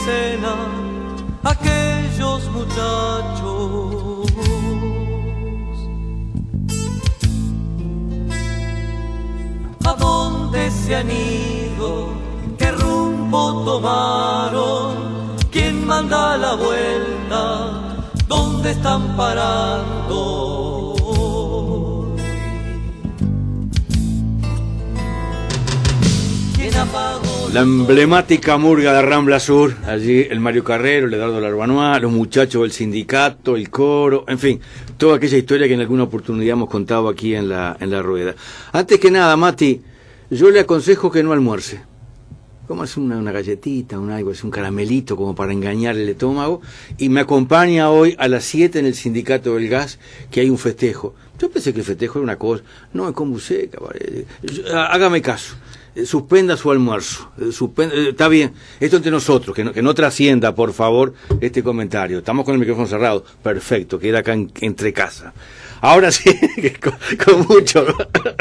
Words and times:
quincena, 0.00 0.54
aquellos 1.44 2.50
muchachos. 2.50 4.32
¿A 9.84 9.92
dónde 9.94 10.70
se 10.70 10.96
han 10.96 11.10
ido? 11.10 12.14
¿Qué 12.58 12.70
rumbo 12.72 13.64
tomaron? 13.64 15.36
¿Quién 15.50 15.86
manda 15.86 16.36
la 16.36 16.54
vuelta? 16.54 18.02
¿Dónde 18.26 18.70
están 18.72 19.16
parando? 19.16 20.59
La 27.52 27.62
emblemática 27.62 28.58
murga 28.58 28.92
de 28.92 29.02
Rambla 29.02 29.40
Sur, 29.40 29.74
allí 29.84 30.20
el 30.30 30.38
Mario 30.38 30.62
Carrero, 30.62 31.08
el 31.08 31.14
Eduardo 31.14 31.40
Larbanois, 31.40 32.00
los 32.00 32.12
muchachos 32.12 32.62
del 32.62 32.70
sindicato, 32.70 33.56
el 33.56 33.70
coro, 33.70 34.24
en 34.28 34.38
fin, 34.38 34.60
toda 34.96 35.16
aquella 35.16 35.36
historia 35.36 35.66
que 35.66 35.74
en 35.74 35.80
alguna 35.80 36.04
oportunidad 36.04 36.52
hemos 36.52 36.70
contado 36.70 37.08
aquí 37.08 37.34
en 37.34 37.48
la, 37.48 37.76
en 37.80 37.90
la 37.90 38.02
rueda. 38.02 38.36
Antes 38.70 39.00
que 39.00 39.10
nada, 39.10 39.36
Mati, 39.36 39.82
yo 40.30 40.48
le 40.48 40.60
aconsejo 40.60 41.10
que 41.10 41.24
no 41.24 41.32
almuerce. 41.32 41.80
Comas 42.68 42.96
una, 42.96 43.16
una 43.16 43.32
galletita, 43.32 43.98
un 43.98 44.12
algo, 44.12 44.30
así, 44.30 44.42
un 44.44 44.52
caramelito 44.52 45.16
como 45.16 45.34
para 45.34 45.52
engañar 45.52 45.96
el 45.96 46.08
estómago 46.08 46.60
y 46.98 47.08
me 47.08 47.22
acompaña 47.22 47.90
hoy 47.90 48.14
a 48.20 48.28
las 48.28 48.44
7 48.44 48.78
en 48.78 48.86
el 48.86 48.94
sindicato 48.94 49.56
del 49.56 49.68
gas 49.68 49.98
que 50.30 50.40
hay 50.40 50.50
un 50.50 50.58
festejo. 50.58 51.16
Yo 51.36 51.50
pensé 51.50 51.72
que 51.72 51.80
el 51.80 51.84
festejo 51.84 52.20
era 52.20 52.24
una 52.24 52.36
cosa, 52.36 52.62
no, 52.92 53.08
es 53.08 53.14
como 53.14 53.40
seca, 53.40 53.78
hágame 54.72 55.20
caso 55.20 55.56
suspenda 56.06 56.56
su 56.56 56.70
almuerzo. 56.70 57.30
eh, 57.38 57.50
eh, 57.50 58.06
está 58.10 58.28
bien, 58.28 58.52
esto 58.80 58.96
entre 58.96 59.10
nosotros, 59.10 59.54
que 59.54 59.64
no, 59.64 59.72
que 59.72 59.82
no 59.82 59.94
trascienda, 59.94 60.54
por 60.54 60.72
favor, 60.72 61.14
este 61.40 61.62
comentario. 61.62 62.18
Estamos 62.18 62.44
con 62.44 62.54
el 62.54 62.60
micrófono 62.60 62.86
cerrado. 62.86 63.24
Perfecto, 63.42 63.98
queda 63.98 64.20
acá 64.20 64.32
en- 64.34 64.50
entre 64.60 64.92
casa. 64.92 65.32
Ahora 65.82 66.10
sí, 66.12 66.30
con, 66.82 66.92
con 67.24 67.46
mucho, 67.48 67.86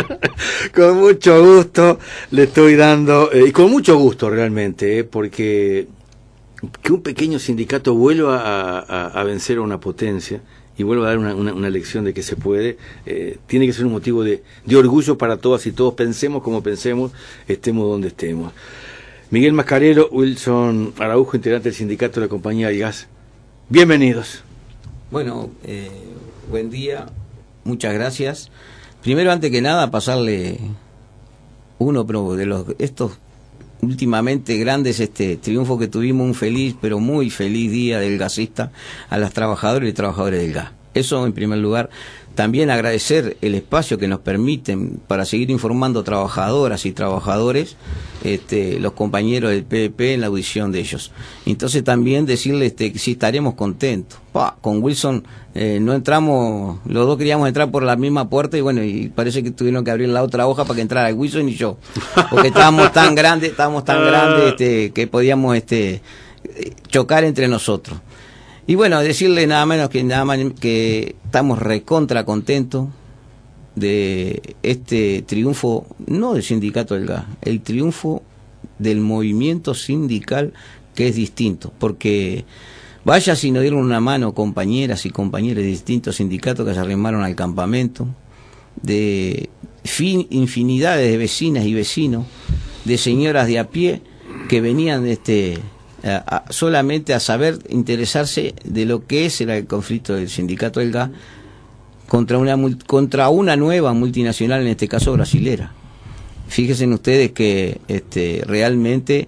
con 0.75 0.97
mucho 0.99 1.43
gusto 1.43 1.99
le 2.31 2.43
estoy 2.43 2.75
dando, 2.75 3.31
eh, 3.31 3.45
y 3.47 3.51
con 3.51 3.71
mucho 3.71 3.97
gusto 3.97 4.29
realmente, 4.29 4.99
eh, 4.99 5.03
porque 5.03 5.87
que 6.83 6.91
un 6.91 7.01
pequeño 7.01 7.39
sindicato 7.39 7.93
vuelva 7.93 8.79
a 8.79 9.23
vencer 9.23 9.59
a 9.59 9.61
una 9.61 9.79
potencia 9.79 10.41
y 10.79 10.83
vuelva 10.83 11.05
a 11.05 11.09
dar 11.09 11.19
una, 11.19 11.35
una- 11.35 11.69
lección 11.69 12.05
de 12.05 12.13
que 12.13 12.23
se 12.23 12.37
puede, 12.37 12.77
eh, 13.05 13.37
tiene 13.47 13.67
que 13.67 13.73
ser 13.73 13.85
un 13.85 13.91
motivo 13.91 14.23
de, 14.23 14.41
de 14.65 14.75
orgullo 14.77 15.17
para 15.17 15.35
todas 15.35 15.67
y 15.67 15.73
todos, 15.73 15.93
pensemos 15.93 16.41
como 16.41 16.63
pensemos, 16.63 17.11
estemos 17.49 17.87
donde 17.87 18.07
estemos. 18.07 18.53
Miguel 19.29 19.51
Mascarero, 19.53 20.07
Wilson 20.09 20.93
Araujo, 20.97 21.35
integrante 21.35 21.67
del 21.69 21.75
sindicato 21.75 22.21
de 22.21 22.25
la 22.27 22.29
compañía 22.29 22.69
del 22.69 22.79
gas, 22.79 23.07
bienvenidos. 23.67 24.41
Bueno, 25.11 25.49
eh, 25.65 25.89
buen 26.49 26.69
día, 26.69 27.07
muchas 27.65 27.93
gracias. 27.93 28.49
Primero, 29.03 29.31
antes 29.33 29.51
que 29.51 29.61
nada, 29.61 29.91
pasarle 29.91 30.59
uno 31.77 32.05
de 32.35 32.45
los 32.45 32.65
estos 32.79 33.17
últimamente 33.81 34.57
grandes 34.57 34.99
este 34.99 35.37
triunfo 35.37 35.77
que 35.77 35.87
tuvimos, 35.87 36.25
un 36.27 36.35
feliz, 36.35 36.75
pero 36.79 36.99
muy 36.99 37.29
feliz 37.29 37.71
día 37.71 37.99
del 37.99 38.17
gasista 38.17 38.71
a 39.09 39.17
las 39.17 39.33
trabajadoras 39.33 39.89
y 39.89 39.93
trabajadores 39.93 40.41
del 40.41 40.53
gas. 40.53 40.78
Eso 40.93 41.25
en 41.25 41.33
primer 41.33 41.59
lugar. 41.59 41.89
También 42.35 42.69
agradecer 42.69 43.35
el 43.41 43.53
espacio 43.53 43.97
que 43.97 44.07
nos 44.07 44.19
permiten 44.19 45.01
para 45.07 45.25
seguir 45.25 45.49
informando 45.51 46.03
trabajadoras 46.03 46.85
y 46.85 46.93
trabajadores, 46.93 47.75
este, 48.23 48.79
los 48.79 48.93
compañeros 48.93 49.51
del 49.51 49.65
PDP 49.65 50.13
en 50.13 50.21
la 50.21 50.27
audición 50.27 50.71
de 50.71 50.79
ellos. 50.79 51.11
Entonces 51.45 51.83
también 51.83 52.25
decirles 52.25 52.71
este, 52.71 52.93
que 52.93 52.99
sí 52.99 53.11
estaremos 53.11 53.55
contentos. 53.55 54.19
Pa, 54.31 54.55
con 54.61 54.81
Wilson 54.81 55.25
eh, 55.53 55.79
no 55.81 55.93
entramos, 55.93 56.79
los 56.85 57.07
dos 57.07 57.17
queríamos 57.17 57.47
entrar 57.47 57.71
por 57.71 57.83
la 57.83 57.97
misma 57.97 58.29
puerta 58.29 58.57
y 58.57 58.61
bueno, 58.61 58.83
y 58.83 59.09
parece 59.09 59.43
que 59.43 59.51
tuvieron 59.51 59.83
que 59.83 59.91
abrir 59.91 60.07
la 60.07 60.23
otra 60.23 60.47
hoja 60.47 60.63
para 60.63 60.75
que 60.75 60.81
entrara 60.81 61.13
Wilson 61.13 61.49
y 61.49 61.55
yo. 61.55 61.77
Porque 62.29 62.47
estábamos 62.49 62.93
tan 62.93 63.15
grandes, 63.15 63.51
estábamos 63.51 63.83
tan 63.83 64.05
grandes 64.05 64.51
este, 64.51 64.91
que 64.91 65.07
podíamos 65.07 65.57
este, 65.57 66.01
eh, 66.45 66.73
chocar 66.87 67.25
entre 67.25 67.49
nosotros. 67.49 67.99
Y 68.69 68.75
bueno, 68.75 69.01
decirle 69.01 69.47
nada 69.47 69.65
menos 69.65 69.89
que 69.89 70.03
nada 70.03 70.25
más 70.25 70.37
que 70.59 71.15
estamos 71.25 71.57
recontra 71.57 72.23
contentos 72.23 72.87
de 73.73 74.55
este 74.61 75.23
triunfo, 75.23 75.87
no 76.05 76.35
del 76.35 76.43
sindicato 76.43 76.93
del 76.93 77.07
gas, 77.07 77.25
el 77.41 77.61
triunfo 77.61 78.21
del 78.77 79.01
movimiento 79.01 79.73
sindical 79.73 80.53
que 80.93 81.07
es 81.07 81.15
distinto, 81.15 81.73
porque 81.79 82.45
vaya 83.03 83.35
si 83.35 83.49
nos 83.49 83.63
dieron 83.63 83.79
una 83.79 84.01
mano 84.01 84.35
compañeras 84.35 85.03
y 85.07 85.09
compañeros 85.09 85.63
de 85.63 85.69
distintos 85.69 86.17
sindicatos 86.17 86.63
que 86.63 86.75
se 86.75 86.79
arrimaron 86.79 87.23
al 87.23 87.33
campamento, 87.33 88.07
de 88.83 89.49
fin, 89.83 90.27
infinidades 90.29 91.09
de 91.09 91.17
vecinas 91.17 91.65
y 91.65 91.73
vecinos, 91.73 92.27
de 92.85 92.99
señoras 92.99 93.47
de 93.47 93.57
a 93.57 93.67
pie 93.71 94.03
que 94.47 94.61
venían 94.61 95.07
este, 95.07 95.57
a- 96.03 96.43
solamente 96.49 97.13
a 97.13 97.19
saber 97.19 97.59
interesarse 97.69 98.53
de 98.63 98.85
lo 98.85 99.05
que 99.05 99.25
es 99.25 99.41
el 99.41 99.65
conflicto 99.67 100.15
del 100.15 100.29
sindicato 100.29 100.79
del 100.79 100.91
gas 100.91 101.09
contra 102.07 102.37
una 102.37 102.57
contra 102.87 103.29
una 103.29 103.55
nueva 103.55 103.93
multinacional 103.93 104.61
en 104.61 104.67
este 104.67 104.87
caso 104.87 105.13
brasilera. 105.13 105.71
Fíjense 106.47 106.87
ustedes 106.87 107.31
que 107.31 107.79
este 107.87 108.43
realmente 108.45 109.27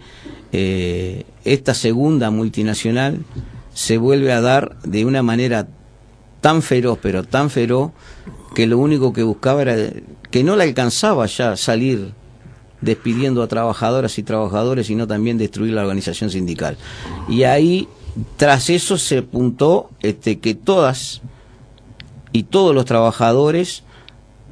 eh, 0.52 1.26
esta 1.46 1.74
segunda 1.74 2.32
multinacional 2.32 3.20
se 3.74 3.98
vuelve 3.98 4.34
a 4.34 4.42
dar 4.42 4.78
de 4.84 5.06
una 5.06 5.22
manera 5.24 5.68
tan 6.42 6.62
feroz 6.62 6.98
pero 7.02 7.24
tan 7.24 7.50
feroz 7.50 7.92
que 8.56 8.66
lo 8.68 8.80
único 8.80 9.14
que 9.14 9.24
buscaba 9.24 9.62
era 9.62 9.76
que 10.32 10.44
no 10.44 10.56
le 10.56 10.64
alcanzaba 10.64 11.26
ya 11.28 11.56
salir 11.56 12.14
despidiendo 12.82 13.44
a 13.44 13.48
trabajadoras 13.48 14.18
y 14.18 14.24
trabajadores, 14.24 14.88
sino 14.88 15.08
también 15.08 15.38
destruir 15.38 15.74
la 15.74 15.82
organización 15.82 16.30
sindical. 16.30 16.78
Y 17.30 17.44
ahí, 17.44 17.88
tras 18.38 18.70
eso, 18.70 18.98
se 18.98 19.20
apuntó 19.20 19.90
este, 20.02 20.40
que 20.40 20.56
todas 20.56 21.22
y 22.34 22.44
todos 22.44 22.74
los 22.74 22.86
trabajadores, 22.86 23.84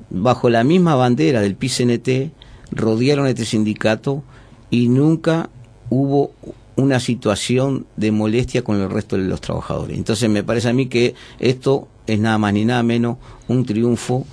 bajo 0.10 0.50
la 0.50 0.64
misma 0.64 0.96
bandera 0.96 1.42
del 1.42 1.56
PCNT, 1.56 2.32
rodearon 2.72 3.28
este 3.28 3.46
sindicato 3.46 4.24
y 4.70 4.90
nunca 4.90 5.50
hubo 5.90 6.32
una 6.76 7.00
situación 7.00 7.86
de 7.98 8.12
molestia 8.12 8.64
con 8.64 8.80
el 8.80 8.90
resto 8.90 9.18
de 9.18 9.24
los 9.24 9.42
trabajadores. 9.42 9.98
Entonces 9.98 10.30
me 10.30 10.44
parece 10.44 10.70
a 10.70 10.74
mí 10.74 10.88
que 10.88 11.14
esto 11.40 11.88
es 12.08 12.20
nada 12.20 12.38
más 12.38 12.54
ni 12.54 12.66
nada 12.66 12.84
menos 12.84 13.18
un 13.48 13.66
triunfo 13.66 14.26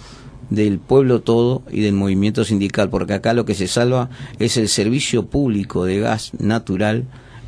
del 0.50 0.78
pueblo 0.78 1.20
todo 1.20 1.62
y 1.70 1.80
del 1.80 1.94
movimiento 1.94 2.44
sindical, 2.44 2.88
porque 2.88 3.14
acá 3.14 3.34
lo 3.34 3.44
que 3.44 3.54
se 3.54 3.66
salva 3.66 4.10
es 4.38 4.56
el 4.56 4.68
servicio 4.68 5.26
público 5.26 5.84
de 5.84 6.00
gas 6.00 6.32
natural 6.38 7.04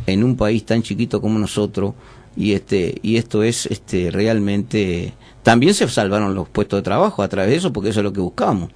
en 0.07 0.25
un 0.25 0.37
país 0.37 0.65
tan 0.65 0.83
chiquito 0.83 1.21
como 1.21 1.39
nosotros 1.39 1.95
y 2.37 2.53
este 2.53 2.99
y 3.03 3.17
esto 3.17 3.43
es 3.43 3.67
este 3.67 4.11
realmente 4.11 5.13
también 5.43 5.75
se 5.75 5.89
salvaron 5.89 6.35
los 6.35 6.49
puestos 6.49 6.79
de 6.79 6.83
trabajo 6.83 7.23
a 7.23 7.29
través 7.29 7.51
de 7.51 7.57
eso 7.57 7.73
porque 7.73 7.91
eso 7.91 8.01
es 8.01 8.05
lo 8.05 8.13
que 8.13 8.21
buscamos. 8.21 8.71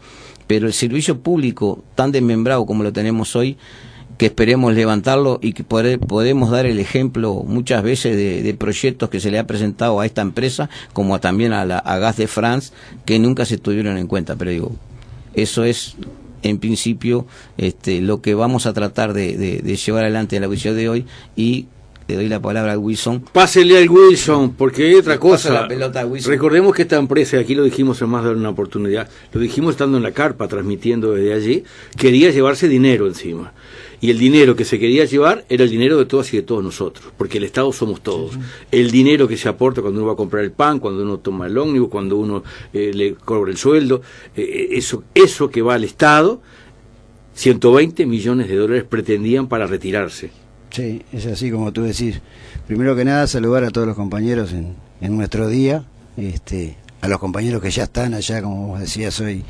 Pero 0.47 0.67
el 0.67 0.73
servicio 0.73 1.21
público 1.21 1.83
tan 1.95 2.13
desmembrado 2.13 2.67
como 2.67 2.83
lo 2.83 2.93
tenemos 2.93 3.37
hoy 3.37 3.57
que 4.19 4.27
esperemos 4.27 4.75
levantarlo 4.75 5.39
y 5.43 5.53
que 5.53 5.65
pode- 5.65 5.99
podemos 5.99 6.51
dar 6.51 6.67
el 6.67 6.79
ejemplo 6.79 7.43
muchas 7.47 7.83
veces 7.83 8.17
de, 8.17 8.43
de 8.43 8.55
proyectos 8.55 9.09
que 9.11 9.21
se 9.21 9.31
le 9.31 9.39
ha 9.39 9.47
presentado 9.47 9.99
a 10.01 10.07
esta 10.07 10.23
empresa 10.23 10.69
como 10.93 11.19
también 11.21 11.53
a, 11.53 11.65
la, 11.65 11.79
a 11.79 11.99
Gas 11.99 12.17
de 12.19 12.27
France 12.29 12.73
que 13.05 13.19
nunca 13.19 13.45
se 13.45 13.59
tuvieron 13.59 13.97
en 13.99 14.07
cuenta 14.07 14.37
pero 14.37 14.51
digo 14.51 14.73
eso 15.35 15.65
es 15.65 15.97
en 16.43 16.59
principio 16.59 17.27
este, 17.57 18.01
lo 18.01 18.21
que 18.21 18.35
vamos 18.35 18.67
a 18.67 18.73
tratar 18.73 19.13
de, 19.13 19.37
de- 19.37 19.59
de 19.63 19.77
llevar 19.77 20.05
adelante 20.05 20.37
en 20.37 20.43
la 20.43 20.47
audición 20.47 20.77
de 20.77 20.89
hoy 20.89 21.07
y 21.37 21.67
le 22.09 22.17
doy 22.17 22.29
la 22.29 22.41
palabra 22.41 22.73
a 22.73 22.79
Wilson 22.79 23.21
Pásele 23.33 23.79
al 23.79 23.89
Wilson, 23.89 24.55
porque 24.55 24.89
hay 24.89 24.95
otra 24.97 25.19
cosa. 25.19 25.53
la 25.53 25.69
pelota 25.69 26.01
a 26.01 26.07
Wilson. 26.07 26.33
Recordemos 26.33 26.75
que 26.75 26.83
esta 26.83 26.97
empresa, 26.97 27.39
aquí 27.39 27.55
lo 27.55 27.63
dijimos 27.63 28.03
en 28.03 28.09
más 28.09 28.25
de 28.25 28.31
una 28.31 28.51
oportunidad, 28.51 29.09
lo 29.33 29.41
dijimos 29.41 29.71
estando 29.75 29.97
en 29.99 30.03
la 30.03 30.11
carpa, 30.11 30.49
transmitiendo 30.49 31.13
desde 31.15 31.33
allí, 31.33 31.65
quería 31.97 32.31
llevarse 32.31 32.69
dinero 32.69 33.07
encima. 33.07 33.53
Y 34.03 34.11
el 34.11 34.19
dinero 34.19 34.57
que 34.57 34.65
se 34.65 34.81
quería 34.81 35.05
llevar 35.05 35.45
era 35.49 35.63
el 35.63 35.71
dinero 35.71 35.97
de 35.97 36.07
todas 36.07 36.35
y 36.35 36.37
de 36.37 36.43
todos 36.43 36.63
nosotros, 36.63 37.13
porque 37.17 37.39
el 37.39 37.45
Estado 37.45 37.73
somos 37.73 38.03
todos. 38.03 38.37
El 38.73 38.91
dinero 38.91 39.29
que 39.29 39.37
se 39.37 39.49
aporta 39.49 39.81
cuando 39.81 40.01
uno 40.01 40.09
va 40.09 40.15
a 40.15 40.17
comprar 40.17 40.43
el 40.43 40.51
pan, 40.51 40.81
cuando 40.81 41.05
uno 41.05 41.21
toma 41.21 41.47
el 41.47 41.57
ómnibus, 41.57 41.89
cuando 41.89 42.17
uno 42.17 42.43
eh, 42.73 42.91
le 42.93 43.15
cobra 43.15 43.53
el 43.53 43.57
sueldo, 43.57 44.03
eh, 44.37 44.71
eso, 44.73 45.05
eso 45.15 45.49
que 45.51 45.63
va 45.63 45.75
al 45.75 45.85
Estado, 45.85 46.43
120 47.35 48.05
millones 48.05 48.49
de 48.49 48.57
dólares 48.57 48.85
pretendían 48.89 49.47
para 49.47 49.69
retirarse. 49.69 50.33
Sí, 50.71 51.03
es 51.13 51.27
así 51.27 51.53
como 51.53 51.73
tú 51.73 51.83
decís. 51.85 52.21
Primero 52.67 52.97
que 52.97 53.05
nada, 53.05 53.29
saludar 53.29 53.63
a 53.63 53.71
todos 53.71 53.87
los 53.87 53.95
compañeros 53.95 54.53
en, 54.53 54.75
en 55.01 55.17
nuestro 55.17 55.47
día, 55.47 55.85
este, 56.17 56.77
a 57.03 57.07
los 57.07 57.21
compañeros 57.21 57.63
que 57.63 57.71
ya 57.71 57.85
están 57.85 58.15
allá, 58.15 58.43
como 58.43 58.67
vos 58.67 58.81
decías 58.81 59.21
hoy, 59.21 59.45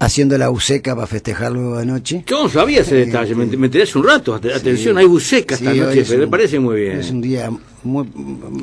haciendo 0.00 0.38
la 0.38 0.48
buceca 0.48 0.94
para 0.94 1.06
festejar 1.06 1.52
luego 1.52 1.78
de 1.78 1.86
noche. 1.86 2.24
Yo 2.26 2.44
no 2.44 2.48
sabía 2.48 2.82
ese 2.82 2.94
detalle, 2.94 3.34
me, 3.34 3.46
me 3.46 3.66
enteré 3.66 3.84
hace 3.84 3.98
un 3.98 4.04
rato. 4.06 4.34
Atención, 4.34 4.96
hay 4.98 5.06
buceca 5.06 5.56
esta 5.56 5.72
Sí, 5.72 5.80
noche, 5.80 6.00
es 6.00 6.08
pero 6.08 6.20
me 6.22 6.28
parece 6.28 6.58
muy 6.60 6.80
bien. 6.80 6.98
Es 6.98 7.10
un 7.10 7.20
día 7.20 7.50
muy- 7.82 8.08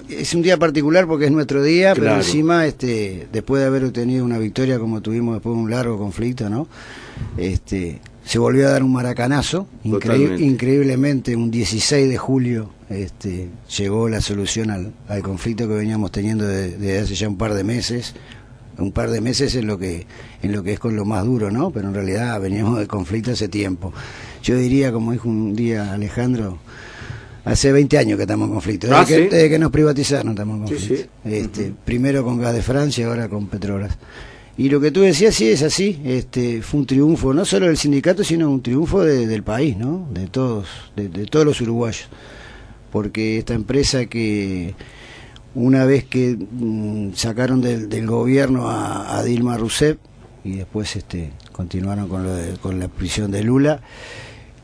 es 0.09 0.33
un 0.33 0.41
día 0.41 0.57
particular 0.57 1.07
porque 1.07 1.25
es 1.25 1.31
nuestro 1.31 1.61
día, 1.63 1.93
pero 1.95 2.15
encima 2.15 2.65
este 2.65 3.27
después 3.31 3.61
de 3.61 3.67
haber 3.67 3.83
obtenido 3.85 4.23
una 4.23 4.37
victoria 4.39 4.79
como 4.79 5.01
tuvimos 5.01 5.35
después 5.35 5.55
de 5.55 5.61
un 5.61 5.69
largo 5.71 5.97
conflicto, 5.97 6.49
¿no? 6.49 6.67
Este 7.37 7.99
se 8.25 8.39
volvió 8.39 8.67
a 8.67 8.71
dar 8.71 8.83
un 8.83 8.91
maracanazo, 8.93 9.67
increíblemente 10.39 11.35
un 11.35 11.51
16 11.51 12.09
de 12.09 12.17
julio 12.17 12.71
este 12.89 13.49
llegó 13.77 14.09
la 14.09 14.21
solución 14.21 14.69
al, 14.69 14.93
al 15.07 15.21
conflicto 15.23 15.67
que 15.67 15.73
veníamos 15.73 16.11
teniendo 16.11 16.45
de- 16.47 16.69
desde 16.77 16.99
hace 16.99 17.15
ya 17.15 17.27
un 17.27 17.37
par 17.37 17.53
de 17.55 17.63
meses. 17.63 18.13
Un 18.77 18.91
par 18.91 19.09
de 19.09 19.21
meses 19.21 19.55
en 19.55 19.67
lo 19.67 19.77
que 19.77 20.05
en 20.41 20.51
lo 20.51 20.61
que 20.63 20.73
es 20.73 20.79
con 20.79 20.95
lo 20.95 21.05
más 21.05 21.23
duro, 21.25 21.49
¿no? 21.51 21.71
Pero 21.71 21.87
en 21.87 21.93
realidad 21.93 22.39
veníamos 22.41 22.77
de 22.79 22.87
conflicto 22.87 23.31
hace 23.31 23.47
tiempo. 23.47 23.93
Yo 24.43 24.57
diría, 24.57 24.91
como 24.91 25.11
dijo 25.13 25.29
un 25.29 25.55
día 25.55 25.93
Alejandro, 25.93 26.59
Hace 27.45 27.71
20 27.71 27.99
años 27.99 28.17
que 28.17 28.23
estamos 28.23 28.47
en 28.47 28.53
conflicto. 28.55 28.87
Desde, 28.87 28.99
Ah, 28.99 29.05
que, 29.05 29.15
¿sí? 29.17 29.21
desde 29.29 29.49
que 29.51 29.59
nos 29.59 29.69
privatizaron 29.69 30.29
estamos 30.31 30.55
en 30.55 30.61
conflicto. 30.65 30.95
sí. 30.95 31.29
Este, 31.31 31.73
Primero 31.85 32.23
con 32.23 32.39
Gas 32.41 32.55
de 32.55 32.63
Francia, 32.63 33.05
ahora 33.05 33.29
con 33.29 33.45
Petrobras. 33.45 33.95
Y 34.57 34.67
lo 34.69 34.81
que 34.81 34.89
tú 34.89 35.01
decías, 35.01 35.35
sí, 35.35 35.49
es 35.49 35.61
así. 35.61 36.01
Este, 36.05 36.63
fue 36.63 36.79
un 36.79 36.85
triunfo, 36.87 37.35
no 37.35 37.45
solo 37.45 37.67
del 37.67 37.77
sindicato, 37.77 38.23
sino 38.23 38.49
un 38.49 38.63
triunfo 38.63 39.03
de- 39.03 39.27
del 39.27 39.43
país, 39.43 39.77
¿no? 39.77 40.07
De 40.11 40.25
todos, 40.25 40.67
de, 40.95 41.07
de 41.07 41.27
todos 41.27 41.45
los 41.45 41.61
uruguayos. 41.61 42.07
Porque 42.91 43.37
esta 43.37 43.53
empresa 43.53 44.07
que 44.07 44.73
una 45.55 45.85
vez 45.85 46.03
que 46.05 46.37
mm, 46.37 47.13
sacaron 47.13 47.61
del, 47.61 48.05
gobierno 48.07 48.69
a, 48.69 49.23
Dilma 49.23 49.57
Rousseff 49.57 49.97
y 50.43 50.57
después 50.57 50.95
este, 50.95 51.31
continuaron 51.51 52.07
con, 52.07 52.23
lo 52.23 52.33
de- 52.35 52.57
con 52.57 52.79
la 52.79 52.87
prisión 52.87 53.31
de 53.31 53.43
Lula 53.43 53.81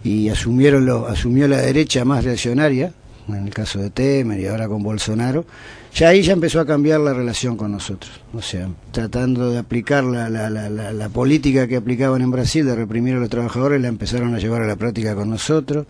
y 0.04 0.30
asumieron 0.30 0.86
lo, 0.86 1.08
asumió 1.08 1.48
la 1.48 1.58
derecha 1.58 2.06
más 2.06 2.24
reaccionaria, 2.24 2.94
en 3.28 3.48
el 3.48 3.54
caso 3.54 3.80
de 3.80 3.90
Temer 3.90 4.40
y 4.40 4.48
ahora 4.48 4.68
con 4.68 4.84
Bolsonaro, 4.84 5.46
ya 5.94 6.10
ahí 6.10 6.22
ya 6.24 6.34
empezó 6.34 6.60
a 6.60 6.66
cambiar 6.66 7.00
la 7.02 7.14
relación 7.14 7.56
con 7.56 7.72
nosotros. 7.72 8.12
O 8.34 8.42
sea, 8.42 8.68
tratando 8.92 9.50
de 9.52 9.60
aplicar 9.60 10.04
la, 10.04 10.30
la, 10.30 10.50
la, 10.50 10.70
la 10.70 11.10
política 11.10 11.68
que 11.68 11.78
aplicaban 11.78 12.22
en 12.22 12.32
Brasil 12.32 12.66
de 12.66 12.76
reprimir 12.76 13.16
a 13.16 13.20
los 13.20 13.30
trabajadores, 13.30 13.82
la 13.82 13.88
empezaron 13.90 14.34
a 14.36 14.40
llevar 14.40 14.62
a 14.64 14.68
la 14.68 14.76
práctica 14.76 15.16
con 15.16 15.30
nosotros, 15.30 15.86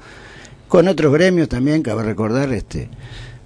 con 0.67 0.87
otros 0.87 1.11
gremios 1.13 1.49
también, 1.49 1.81
cabe 1.83 2.03
recordar, 2.03 2.51
este 2.53 2.89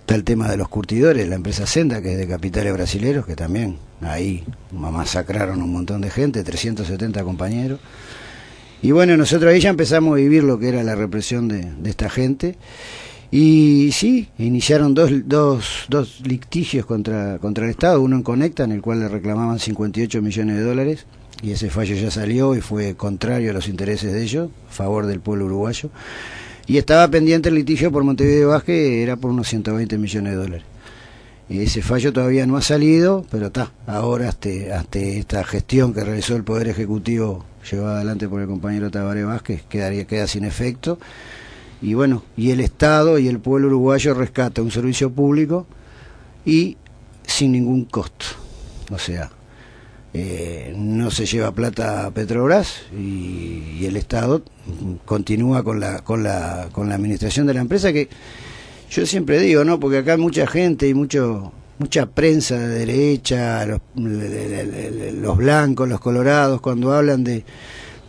está 0.05 0.13
el 0.13 0.23
tema 0.23 0.47
de 0.47 0.55
los 0.55 0.69
curtidores, 0.69 1.27
la 1.27 1.33
empresa 1.33 1.65
Senda, 1.65 1.99
que 1.99 2.11
es 2.11 2.17
de 2.19 2.27
capitales 2.27 2.71
brasileros, 2.71 3.25
que 3.25 3.35
también 3.35 3.79
ahí 4.01 4.43
masacraron 4.71 5.63
un 5.63 5.73
montón 5.73 6.01
de 6.01 6.11
gente, 6.11 6.43
370 6.43 7.23
compañeros. 7.23 7.79
Y 8.83 8.91
bueno, 8.91 9.17
nosotros 9.17 9.51
ahí 9.51 9.59
ya 9.59 9.71
empezamos 9.71 10.13
a 10.13 10.17
vivir 10.17 10.43
lo 10.43 10.59
que 10.59 10.69
era 10.69 10.83
la 10.83 10.93
represión 10.93 11.47
de, 11.47 11.71
de 11.79 11.89
esta 11.89 12.07
gente. 12.11 12.55
Y 13.31 13.89
sí, 13.93 14.29
iniciaron 14.37 14.93
dos, 14.93 15.09
dos, 15.25 15.85
dos 15.89 16.21
litigios 16.23 16.85
contra, 16.85 17.39
contra 17.39 17.65
el 17.65 17.71
Estado, 17.71 17.99
uno 17.99 18.17
en 18.17 18.21
Conecta, 18.21 18.63
en 18.63 18.73
el 18.73 18.83
cual 18.83 18.99
le 18.99 19.07
reclamaban 19.07 19.57
58 19.57 20.21
millones 20.21 20.57
de 20.57 20.61
dólares, 20.61 21.07
y 21.41 21.49
ese 21.49 21.71
fallo 21.71 21.95
ya 21.95 22.11
salió 22.11 22.55
y 22.55 22.61
fue 22.61 22.93
contrario 22.93 23.49
a 23.49 23.53
los 23.53 23.67
intereses 23.67 24.13
de 24.13 24.21
ellos, 24.21 24.51
a 24.69 24.71
favor 24.71 25.07
del 25.07 25.19
pueblo 25.19 25.45
uruguayo. 25.45 25.89
Y 26.67 26.77
estaba 26.77 27.07
pendiente 27.07 27.49
el 27.49 27.55
litigio 27.55 27.91
por 27.91 28.03
Montevideo 28.03 28.49
Vázquez, 28.49 29.03
era 29.03 29.15
por 29.15 29.31
unos 29.31 29.47
120 29.47 29.97
millones 29.97 30.31
de 30.33 30.37
dólares. 30.37 30.65
Ese 31.47 31.83
fallo 31.83 32.11
todavía 32.11 32.47
no 32.47 32.57
ha 32.57 32.61
salido, 32.61 33.23
pero 33.29 33.47
está. 33.47 33.71
Ahora, 33.85 34.29
hasta, 34.29 34.49
hasta 34.73 34.99
esta 34.99 35.43
gestión 35.43 35.93
que 35.93 36.03
realizó 36.03 36.35
el 36.35 36.43
Poder 36.43 36.67
Ejecutivo, 36.67 37.45
llevada 37.69 37.97
adelante 37.97 38.27
por 38.27 38.41
el 38.41 38.47
compañero 38.47 38.89
Tabaré 38.89 39.23
Vázquez, 39.23 39.61
quedaría, 39.69 40.05
queda 40.05 40.25
sin 40.25 40.43
efecto. 40.43 40.97
Y 41.83 41.93
bueno, 41.93 42.23
y 42.35 42.49
el 42.49 42.61
Estado 42.61 43.19
y 43.19 43.27
el 43.27 43.39
pueblo 43.39 43.67
uruguayo 43.67 44.15
rescata 44.15 44.63
un 44.63 44.71
servicio 44.71 45.11
público 45.11 45.67
y 46.45 46.77
sin 47.27 47.51
ningún 47.51 47.85
costo. 47.85 48.25
O 48.89 48.97
sea, 48.97 49.29
eh, 50.17 50.73
no 50.77 51.11
se 51.11 51.25
lleva 51.25 51.51
plata 51.51 52.05
a 52.05 52.11
Petrobras 52.11 52.83
y, 52.97 53.85
el 53.85 53.97
Estado 53.97 54.41
continúa 55.03 55.61
con 55.61 55.81
la, 55.81 55.99
con, 55.99 56.23
la, 56.23 56.69
con 56.71 56.87
la 56.87 56.95
administración 56.95 57.45
de 57.45 57.53
la 57.53 57.59
empresa 57.59 57.91
que 57.91 58.07
yo 58.89 59.05
siempre 59.05 59.39
digo, 59.39 59.65
¿no? 59.65 59.77
Porque 59.77 59.97
acá 59.97 60.13
hay 60.13 60.17
mucha 60.17 60.47
gente 60.47 60.87
y 60.87 60.93
mucho 60.93 61.51
mucha 61.77 62.05
prensa 62.05 62.57
de 62.57 62.85
derecha, 62.85 63.65
los, 63.65 63.81
los 63.95 65.37
blancos, 65.37 65.89
los 65.89 65.99
colorados, 65.99 66.61
cuando 66.61 66.93
hablan 66.93 67.25
de, 67.25 67.43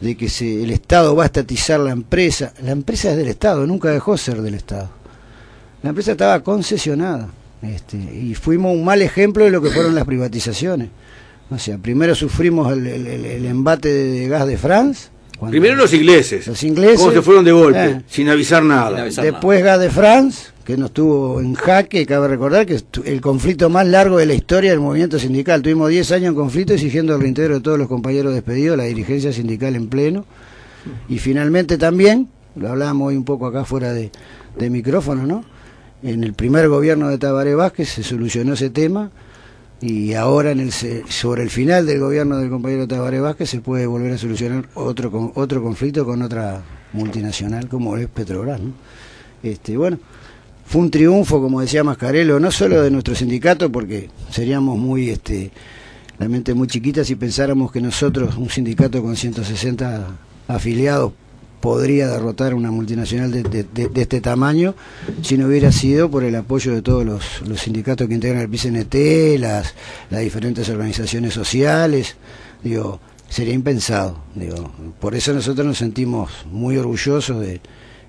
de 0.00 0.17
que 0.17 0.29
se, 0.29 0.62
el 0.62 0.70
Estado 0.70 1.17
va 1.17 1.25
a 1.25 1.26
estatizar 1.26 1.81
la 1.81 1.91
empresa. 1.91 2.52
La 2.62 2.70
empresa 2.70 3.11
es 3.11 3.17
del 3.17 3.26
Estado, 3.26 3.67
nunca 3.67 3.91
dejó 3.91 4.12
de 4.12 4.19
ser 4.19 4.43
del 4.43 4.55
Estado. 4.55 4.91
La 5.82 5.88
empresa 5.88 6.12
estaba 6.12 6.41
concesionada 6.44 7.29
este, 7.62 7.97
y 7.97 8.37
fuimos 8.37 8.73
un 8.73 8.85
mal 8.85 9.02
ejemplo 9.02 9.44
de 9.44 9.50
lo 9.50 9.61
que 9.61 9.70
fueron 9.70 9.97
las 9.97 10.05
privatizaciones. 10.05 10.91
O 11.50 11.58
sea, 11.58 11.78
primero 11.78 12.14
sufrimos 12.14 12.72
el, 12.72 12.87
el, 12.87 13.06
el 13.06 13.44
embate 13.46 13.88
de 13.88 14.28
gas 14.28 14.46
de 14.46 14.56
France. 14.56 15.08
Primero 15.50 15.76
los 15.76 15.93
ingleses. 15.93 16.46
Los 16.46 16.62
ingleses. 16.62 16.98
¿Cómo 16.98 17.12
se 17.12 17.22
fueron 17.22 17.44
de 17.44 17.52
golpe? 17.52 17.84
Eh. 17.84 18.02
Sin 18.08 18.28
avisar 18.28 18.62
nada. 18.62 18.90
Sin 18.90 18.98
avisar. 19.00 19.25
Después 19.25 19.62
gas 19.62 19.78
de 19.78 19.90
France, 19.90 20.46
que 20.64 20.76
nos 20.76 20.93
tuvo 20.93 21.40
en 21.40 21.54
jaque, 21.54 22.06
cabe 22.06 22.26
recordar 22.28 22.66
que 22.66 22.75
es 22.75 22.87
el 23.04 23.20
conflicto 23.20 23.69
más 23.69 23.87
largo 23.87 24.16
de 24.16 24.26
la 24.26 24.34
historia 24.34 24.70
del 24.70 24.81
movimiento 24.81 25.19
sindical. 25.19 25.62
Tuvimos 25.62 25.90
10 25.90 26.12
años 26.12 26.28
en 26.31 26.34
conflicto 26.34 26.72
exigiendo 26.72 27.14
el 27.14 27.20
reintegro 27.20 27.56
de 27.56 27.60
todos 27.60 27.78
los 27.78 27.87
compañeros 27.87 28.32
despedidos, 28.32 28.76
la 28.76 28.84
dirigencia 28.84 29.32
sindical 29.32 29.76
en 29.76 29.88
pleno. 29.88 30.25
Y 31.08 31.19
finalmente 31.19 31.76
también, 31.76 32.28
lo 32.56 32.70
hablábamos 32.70 33.08
hoy 33.08 33.16
un 33.16 33.25
poco 33.25 33.46
acá 33.46 33.64
fuera 33.64 33.92
de, 33.92 34.10
de 34.58 34.70
micrófono, 34.70 35.26
¿no? 35.26 35.44
En 36.02 36.25
el 36.25 36.32
primer 36.32 36.69
gobierno 36.69 37.08
de 37.08 37.19
Tabaré 37.19 37.54
Vázquez 37.54 37.90
se 37.90 38.02
solucionó 38.02 38.54
ese 38.54 38.70
tema 38.70 39.10
y 39.81 40.14
ahora 40.14 40.52
en 40.52 40.61
el 40.61 40.73
sobre 40.73 41.43
el 41.43 41.50
final 41.50 41.87
del 41.87 42.00
gobierno 42.00 42.38
del 42.38 42.49
compañero 42.49 42.88
Tabaré 42.88 43.20
Vázquez 43.20 43.50
se 43.50 43.61
puede 43.61 43.87
volver 43.87 44.12
a 44.12 44.19
solucionar 44.19 44.68
otro 44.75 45.33
otro 45.35 45.62
conflicto 45.62 46.04
con 46.06 46.23
otra 46.23 46.62
multinacional 46.95 47.68
como 47.68 47.97
es 47.99 48.09
Petrobras 48.09 48.61
¿no? 48.61 48.73
este 49.42 49.76
bueno 49.76 49.99
fue 50.64 50.80
un 50.80 50.90
triunfo 50.90 51.42
como 51.42 51.61
decía 51.61 51.85
Mascarello 51.85 52.40
no 52.40 52.50
solo 52.50 52.80
de 52.80 52.90
nuestro 52.90 53.14
sindicato 53.14 53.71
porque 53.71 54.09
seríamos 54.30 54.78
muy 54.78 55.11
este 55.11 55.50
la 56.18 56.26
mente 56.26 56.54
muy 56.54 56.68
chiquita 56.68 57.04
si 57.04 57.14
pensáramos 57.14 57.71
que 57.71 57.83
nosotros 57.83 58.37
un 58.38 58.49
sindicato 58.49 59.02
con 59.02 59.14
160 59.14 60.06
afiliados 60.49 61.12
podría 61.60 62.08
derrotar 62.08 62.54
una 62.54 62.70
multinacional 62.70 63.30
de, 63.32 63.42
de- 63.42 63.64
de- 63.88 64.02
este 64.02 64.20
tamaño 64.20 64.75
si 65.22 65.36
no 65.38 65.46
hubiera 65.46 65.72
sido 65.72 66.10
por 66.10 66.22
el 66.25 66.34
apoyo 66.36 66.72
de 66.75 66.82
todos 66.82 67.04
los, 67.04 67.60
sindicatos 67.60 68.06
que 68.08 68.14
integran 68.14 68.42
el 68.42 68.48
PCNT, 68.48 69.38
las, 69.40 69.75
las 70.10 70.20
diferentes 70.20 70.68
organizaciones 70.68 71.34
sociales, 71.34 72.16
digo, 72.62 73.00
sería 73.28 73.54
impensado, 73.54 74.18
digo, 74.34 74.70
por 75.00 75.14
eso 75.14 75.32
nosotros 75.32 75.66
nos 75.66 75.78
sentimos 75.78 76.30
muy 76.50 76.76
orgullosos 76.76 77.40
de, 77.40 77.60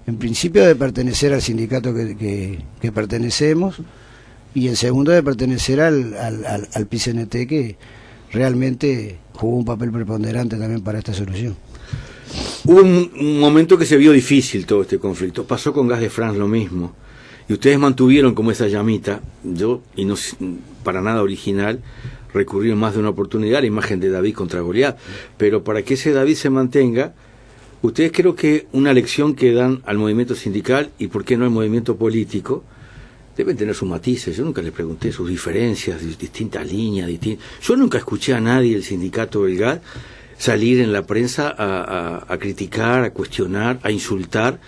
en 0.06 0.18
principio 0.18 0.66
de 0.66 0.76
pertenecer 0.76 1.34
al 1.34 1.42
sindicato 1.42 1.94
que, 1.94 2.16
que, 2.16 2.60
que 2.80 2.92
pertenecemos 2.92 3.82
y 4.54 4.68
en 4.68 4.76
segundo 4.76 5.12
de 5.12 5.24
pertenecer 5.24 5.82
al, 5.82 6.16
al, 6.16 6.46
al, 6.46 6.68
al 6.74 6.86
PCNT 6.86 7.32
que 7.48 7.78
realmente 8.32 9.18
jugó 9.34 9.58
un 9.58 9.66
papel 9.66 9.92
preponderante 9.92 10.58
también 10.58 10.82
para 10.82 11.00
esta 11.00 11.14
solución. 11.14 11.56
Hubo 12.70 12.82
un, 12.82 13.10
un 13.18 13.40
momento 13.40 13.78
que 13.78 13.86
se 13.86 13.96
vio 13.96 14.12
difícil 14.12 14.66
todo 14.66 14.82
este 14.82 15.00
conflicto. 15.00 15.46
Pasó 15.46 15.72
con 15.72 15.88
Gas 15.88 16.02
de 16.02 16.10
France 16.10 16.38
lo 16.38 16.50
mismo. 16.50 16.94
Y 17.48 17.54
ustedes 17.54 17.80
mantuvieron 17.80 18.36
como 18.36 18.52
esa 18.52 18.68
llamita, 18.68 19.22
yo, 19.42 19.82
y 19.96 20.04
no 20.04 20.16
para 20.84 21.02
nada 21.02 21.24
original, 21.24 21.80
recurrí 22.34 22.70
en 22.72 22.78
más 22.78 22.94
de 22.94 23.00
una 23.00 23.08
oportunidad 23.08 23.62
la 23.62 23.68
imagen 23.68 24.02
de 24.02 24.10
David 24.10 24.34
contra 24.34 24.60
Goliat. 24.60 24.98
Pero 25.38 25.64
para 25.64 25.82
que 25.82 25.94
ese 25.94 26.12
David 26.12 26.36
se 26.36 26.50
mantenga, 26.50 27.14
ustedes 27.82 28.12
creo 28.12 28.36
que 28.36 28.68
una 28.74 28.92
lección 28.92 29.34
que 29.34 29.54
dan 29.54 29.82
al 29.86 29.98
movimiento 29.98 30.36
sindical 30.36 30.90
y 31.00 31.08
por 31.08 31.24
qué 31.24 31.38
no 31.38 31.46
al 31.46 31.52
movimiento 31.52 31.96
político, 31.96 32.66
deben 33.38 33.56
tener 33.56 33.76
sus 33.76 33.88
matices. 33.88 34.36
Yo 34.36 34.44
nunca 34.44 34.62
les 34.62 34.74
pregunté 34.74 35.14
sus 35.14 35.30
diferencias, 35.30 36.02
dis- 36.02 36.18
distintas 36.18 36.70
líneas. 36.70 37.10
Yo 37.62 37.78
nunca 37.78 37.98
escuché 37.98 38.34
a 38.34 38.42
nadie 38.42 38.74
del 38.74 38.84
sindicato 38.84 39.44
belga 39.44 39.80
salir 40.38 40.80
en 40.80 40.94
la 40.94 41.06
prensa 41.06 41.54
a, 41.58 42.38
criticar, 42.38 43.04
a 43.04 43.12
cuestionar, 43.12 43.80
a 43.84 43.92
insultar 43.92 44.60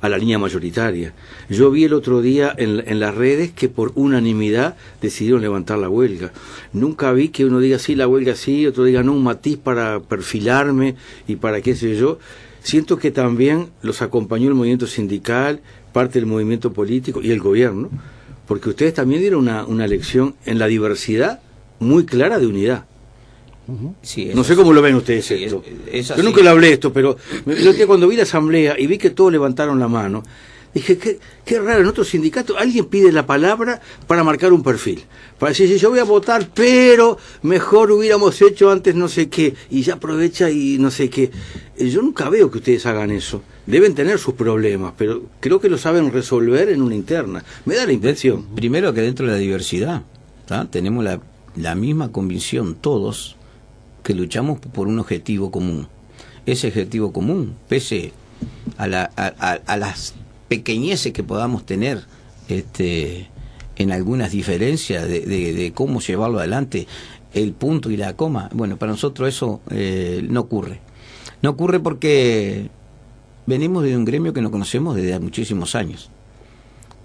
a 0.00 0.08
la 0.08 0.18
línea 0.18 0.38
mayoritaria. 0.38 1.14
Yo 1.48 1.70
vi 1.70 1.84
el 1.84 1.92
otro 1.92 2.22
día 2.22 2.52
en, 2.56 2.82
en 2.86 2.98
las 2.98 3.14
redes 3.14 3.52
que 3.52 3.68
por 3.68 3.92
unanimidad 3.94 4.76
decidieron 5.00 5.42
levantar 5.42 5.78
la 5.78 5.88
huelga. 5.88 6.32
Nunca 6.72 7.12
vi 7.12 7.28
que 7.28 7.44
uno 7.44 7.60
diga 7.60 7.78
sí, 7.78 7.94
la 7.94 8.08
huelga 8.08 8.34
sí, 8.34 8.66
otro 8.66 8.82
diga 8.82 9.04
no, 9.04 9.12
un 9.12 9.22
matiz 9.22 9.58
para 9.58 10.00
perfilarme 10.00 10.96
y 11.28 11.36
para 11.36 11.60
qué 11.60 11.76
sé 11.76 11.96
yo. 11.96 12.18
Siento 12.64 12.98
que 12.98 13.12
también 13.12 13.68
los 13.82 14.02
acompañó 14.02 14.48
el 14.48 14.54
movimiento 14.54 14.88
sindical, 14.88 15.60
parte 15.92 16.18
del 16.18 16.26
movimiento 16.26 16.72
político 16.72 17.20
y 17.22 17.30
el 17.30 17.40
gobierno, 17.40 17.88
porque 18.46 18.70
ustedes 18.70 18.94
también 18.94 19.20
dieron 19.20 19.42
una, 19.42 19.64
una 19.66 19.86
lección 19.86 20.34
en 20.46 20.58
la 20.58 20.66
diversidad 20.66 21.40
muy 21.78 22.06
clara 22.06 22.38
de 22.40 22.46
unidad. 22.46 22.86
No 23.66 24.44
sé 24.44 24.56
cómo 24.56 24.72
lo 24.72 24.82
ven 24.82 24.96
ustedes 24.96 25.30
esto. 25.30 25.62
Yo 26.16 26.22
nunca 26.22 26.42
lo 26.42 26.50
hablé 26.50 26.72
esto, 26.72 26.92
pero 26.92 27.16
cuando 27.86 28.08
vi 28.08 28.16
la 28.16 28.24
asamblea 28.24 28.78
y 28.78 28.86
vi 28.86 28.98
que 28.98 29.10
todos 29.10 29.30
levantaron 29.32 29.78
la 29.78 29.88
mano, 29.88 30.22
dije, 30.74 30.98
qué, 30.98 31.18
qué 31.44 31.60
raro, 31.60 31.80
en 31.80 31.86
otro 31.86 32.04
sindicato 32.04 32.58
alguien 32.58 32.86
pide 32.86 33.12
la 33.12 33.26
palabra 33.26 33.80
para 34.06 34.24
marcar 34.24 34.52
un 34.52 34.62
perfil. 34.62 35.04
Para 35.38 35.50
decir, 35.50 35.76
yo 35.76 35.90
voy 35.90 35.98
a 35.98 36.04
votar, 36.04 36.48
pero 36.54 37.18
mejor 37.42 37.92
hubiéramos 37.92 38.40
hecho 38.42 38.70
antes 38.70 38.94
no 38.94 39.08
sé 39.08 39.28
qué, 39.28 39.54
y 39.70 39.82
ya 39.82 39.94
aprovecha 39.94 40.50
y 40.50 40.78
no 40.78 40.90
sé 40.90 41.08
qué. 41.10 41.30
Eh, 41.76 41.88
yo 41.88 42.02
nunca 42.02 42.28
veo 42.28 42.50
que 42.50 42.58
ustedes 42.58 42.84
hagan 42.86 43.10
eso. 43.10 43.42
Deben 43.66 43.94
tener 43.94 44.18
sus 44.18 44.34
problemas, 44.34 44.94
pero 44.96 45.22
creo 45.40 45.60
que 45.60 45.68
lo 45.68 45.78
saben 45.78 46.12
resolver 46.12 46.68
en 46.70 46.82
una 46.82 46.94
interna. 46.94 47.44
Me 47.64 47.76
da 47.76 47.86
la 47.86 47.92
impresión. 47.92 48.46
Primero 48.54 48.92
que 48.92 49.02
dentro 49.02 49.26
de 49.26 49.32
la 49.32 49.38
diversidad, 49.38 50.02
tenemos 50.70 51.04
la, 51.04 51.20
la 51.56 51.74
misma 51.74 52.10
convicción 52.10 52.74
todos 52.74 53.36
que 54.02 54.14
luchamos 54.14 54.60
por 54.60 54.88
un 54.88 54.98
objetivo 54.98 55.50
común. 55.50 55.88
Ese 56.46 56.68
objetivo 56.68 57.12
común, 57.12 57.54
pese 57.68 58.12
a, 58.76 58.86
la, 58.86 59.10
las 59.76 60.14
pequeñeces 60.48 61.12
que 61.12 61.22
podamos 61.22 61.64
tener 61.64 62.04
este, 62.48 63.28
en 63.76 63.92
algunas 63.92 64.32
diferencias 64.32 65.08
de, 65.08 65.72
cómo 65.74 66.00
llevarlo 66.00 66.38
adelante, 66.38 66.86
el 67.32 67.52
punto 67.52 67.90
y 67.90 67.96
la 67.96 68.14
coma, 68.14 68.50
bueno, 68.52 68.76
para 68.76 68.92
nosotros 68.92 69.28
eso 69.28 69.60
eh, 69.70 70.24
no 70.28 70.40
ocurre. 70.40 70.80
No 71.40 71.50
ocurre 71.50 71.80
porque 71.80 72.68
venimos 73.46 73.84
de 73.84 73.96
un 73.96 74.04
gremio 74.04 74.32
que 74.32 74.42
no 74.42 74.50
conocemos 74.50 74.96
desde 74.96 75.18
muchísimos 75.18 75.74
años. 75.74 76.10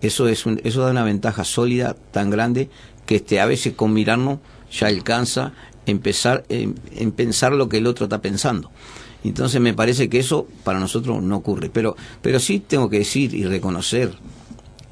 Eso, 0.02 0.28
es 0.28 0.46
eso 0.64 0.82
da 0.82 0.92
una 0.92 1.04
ventaja 1.04 1.44
sólida 1.44 1.96
tan 2.12 2.30
grande 2.30 2.70
que 3.06 3.16
este, 3.16 3.40
a 3.40 3.46
veces 3.46 3.74
con 3.74 3.94
mirarnos 3.94 4.40
ya 4.72 4.88
alcanza 4.88 5.54
empezar 5.88 6.46
en, 6.50 6.76
pensar 7.12 7.54
lo 7.54 7.70
que 7.70 7.78
el 7.78 7.88
otro 7.88 8.06
está 8.06 8.22
pensando. 8.22 8.70
Entonces 9.24 9.60
me 9.60 9.74
parece 9.74 10.10
que 10.10 10.20
eso 10.20 10.48
para 10.64 10.80
nosotros 10.80 11.24
no 11.24 11.38
ocurre. 11.38 11.70
Pero, 11.70 11.96
pero 12.22 12.40
sí 12.40 12.60
tengo 12.60 12.90
que 12.90 13.00
decir 13.00 13.34
y 13.34 13.46
reconocer 13.46 14.14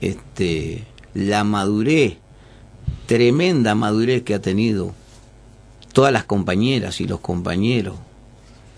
este, 0.01 0.83
la 1.13 1.43
madurez, 1.43 2.17
tremenda 3.05 3.75
madurez 3.75 4.23
que 4.23 4.33
ha 4.33 4.41
tenido 4.41 4.93
todas 5.93 6.11
las 6.11 6.23
compañeras 6.23 6.99
y 7.01 7.07
los 7.07 7.19
compañeros 7.19 7.95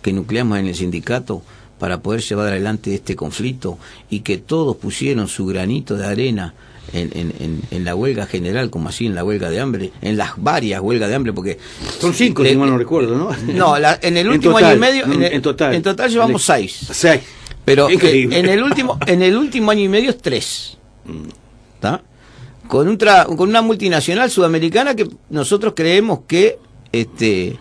que 0.02 0.14
nucleamos 0.14 0.60
en 0.60 0.68
el 0.68 0.76
sindicato 0.76 1.42
para 1.80 2.02
poder 2.02 2.22
llevar 2.22 2.48
adelante 2.48 2.94
este 2.94 3.16
conflicto 3.16 3.78
y 4.10 4.22
que 4.22 4.38
todos 4.38 4.78
pusieron 4.78 5.28
su 5.28 5.46
granito 5.46 5.96
de 5.96 6.06
arena 6.06 6.54
en, 6.94 7.64
en, 7.70 7.86
la 7.86 7.96
huelga 7.96 8.26
general, 8.26 8.70
como 8.70 8.90
así 8.90 9.06
en 9.06 9.16
la 9.16 9.24
huelga 9.24 9.50
de 9.50 9.60
hambre, 9.60 9.92
en 10.02 10.18
las 10.18 10.32
varias 10.38 10.82
huelgas 10.82 11.10
de 11.10 11.16
hambre, 11.16 11.34
porque... 11.34 11.58
Son 12.00 12.14
cinco, 12.14 12.44
si 12.46 12.56
mal 12.56 12.70
no 12.70 12.78
recuerdo, 12.78 13.18
¿no? 13.18 13.30
No, 13.54 13.76
en 13.78 14.18
el 14.18 14.30
último 14.30 14.58
año 14.58 14.74
y 14.74 14.80
medio, 14.80 15.06
en, 15.06 15.42
total, 15.42 15.76
en 15.76 15.82
total 15.82 16.10
llevamos 16.10 16.44
seis. 16.44 16.88
Seis. 16.92 17.22
Pero 17.66 17.90
en 17.90 18.50
el 18.50 18.64
último 18.64 18.98
en 19.08 19.22
el 19.22 19.36
último 19.36 19.72
año 19.72 19.82
y 19.82 19.90
medio 19.90 20.12
es 20.12 20.18
tres. 20.20 20.78
¿Está? 21.76 22.02
Con, 22.68 22.88
un 22.88 22.98
con 22.98 23.50
una 23.50 23.62
multinacional 23.62 24.32
sudamericana 24.32 24.96
que 24.96 25.08
nosotros 25.30 25.74
creemos 25.76 26.20
que 26.28 26.60
este 26.94 27.58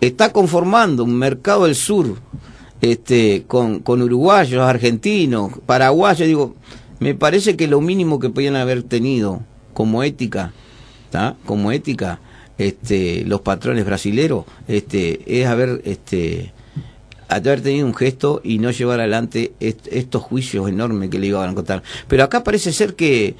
está 0.00 0.32
conformando 0.32 1.04
un 1.04 1.14
mercado 1.14 1.66
del 1.66 1.76
sur 1.76 2.16
este 2.80 3.44
con, 3.46 3.80
con 3.80 4.02
uruguayos, 4.02 4.62
argentinos, 4.62 5.52
paraguayos, 5.64 6.26
digo, 6.26 6.56
me 7.00 7.14
parece 7.14 7.56
que 7.56 7.66
lo 7.66 7.80
mínimo 7.80 8.20
que 8.20 8.28
podían 8.28 8.56
haber 8.56 8.82
tenido 8.82 9.42
como 9.72 10.02
ética, 10.02 10.52
como 11.46 11.72
ética, 11.72 12.20
este, 12.58 13.24
los 13.24 13.40
patrones 13.40 13.86
brasileros, 13.86 14.44
este, 14.68 15.40
es 15.40 15.46
haber, 15.46 15.80
este, 15.86 16.52
haber 17.28 17.62
tenido 17.62 17.86
un 17.86 17.94
gesto 17.94 18.42
y 18.44 18.58
no 18.58 18.70
llevar 18.70 19.00
adelante 19.00 19.54
estos 19.60 20.22
juicios 20.22 20.68
enormes 20.68 21.08
que 21.08 21.18
le 21.18 21.28
iban 21.28 21.50
a 21.50 21.54
contar. 21.54 21.82
Pero 22.06 22.22
acá 22.22 22.44
parece 22.44 22.72
ser 22.72 22.94
que 22.94 23.34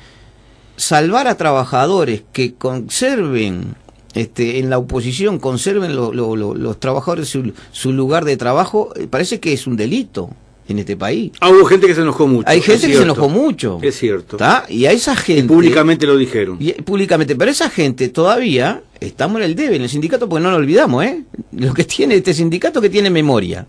salvar 0.76 1.29
a 1.29 1.37
trabajadores 1.37 2.23
que 2.33 2.55
conserven 2.55 3.76
este, 4.14 4.59
en 4.59 4.71
la 4.71 4.79
oposición 4.79 5.38
conserven 5.38 5.95
los 5.95 6.81
trabajadores 6.81 7.29
su, 7.29 7.52
su, 7.71 7.93
lugar 7.93 8.25
de 8.25 8.37
trabajo, 8.37 8.93
eh, 8.97 9.07
parece 9.07 9.38
que 9.38 9.52
es 9.52 9.69
un 9.69 9.76
delito 9.76 10.31
en 10.73 10.81
este 10.81 10.97
país. 10.97 11.33
Ah, 11.41 11.50
hubo 11.50 11.65
gente 11.65 11.87
que 11.87 11.95
se 11.95 12.00
enojó 12.00 12.27
mucho. 12.27 12.49
Hay 12.49 12.61
gente 12.61 12.87
que 12.87 12.95
se 12.95 13.03
enojó 13.03 13.29
mucho. 13.29 13.79
Es 13.83 13.99
cierto. 13.99 14.39
Y 14.69 14.87
a 14.87 14.93
esa 14.93 15.17
gente. 15.17 15.53
públicamente 15.53 16.07
lo 16.07 16.17
dijeron. 16.17 16.57
Y, 16.61 16.73
públicamente, 16.73 17.37
pero 17.37 17.50
esa 17.50 17.71
gente 17.71 18.09
todavía 18.09 18.83
estamos 19.00 19.39
en 19.39 19.47
el 19.47 19.55
debe, 19.55 19.77
en 19.77 19.83
el 19.83 19.89
sindicato, 19.89 20.29
porque 20.29 20.43
no 20.43 20.50
lo 20.50 20.57
olvidamos, 20.57 21.05
¿eh? 21.05 21.23
Lo 21.53 21.75
que 21.75 21.85
tiene 21.85 22.17
este 22.17 22.35
sindicato 22.35 22.81
que 22.81 22.91
tiene 22.91 23.11
memoria. 23.11 23.67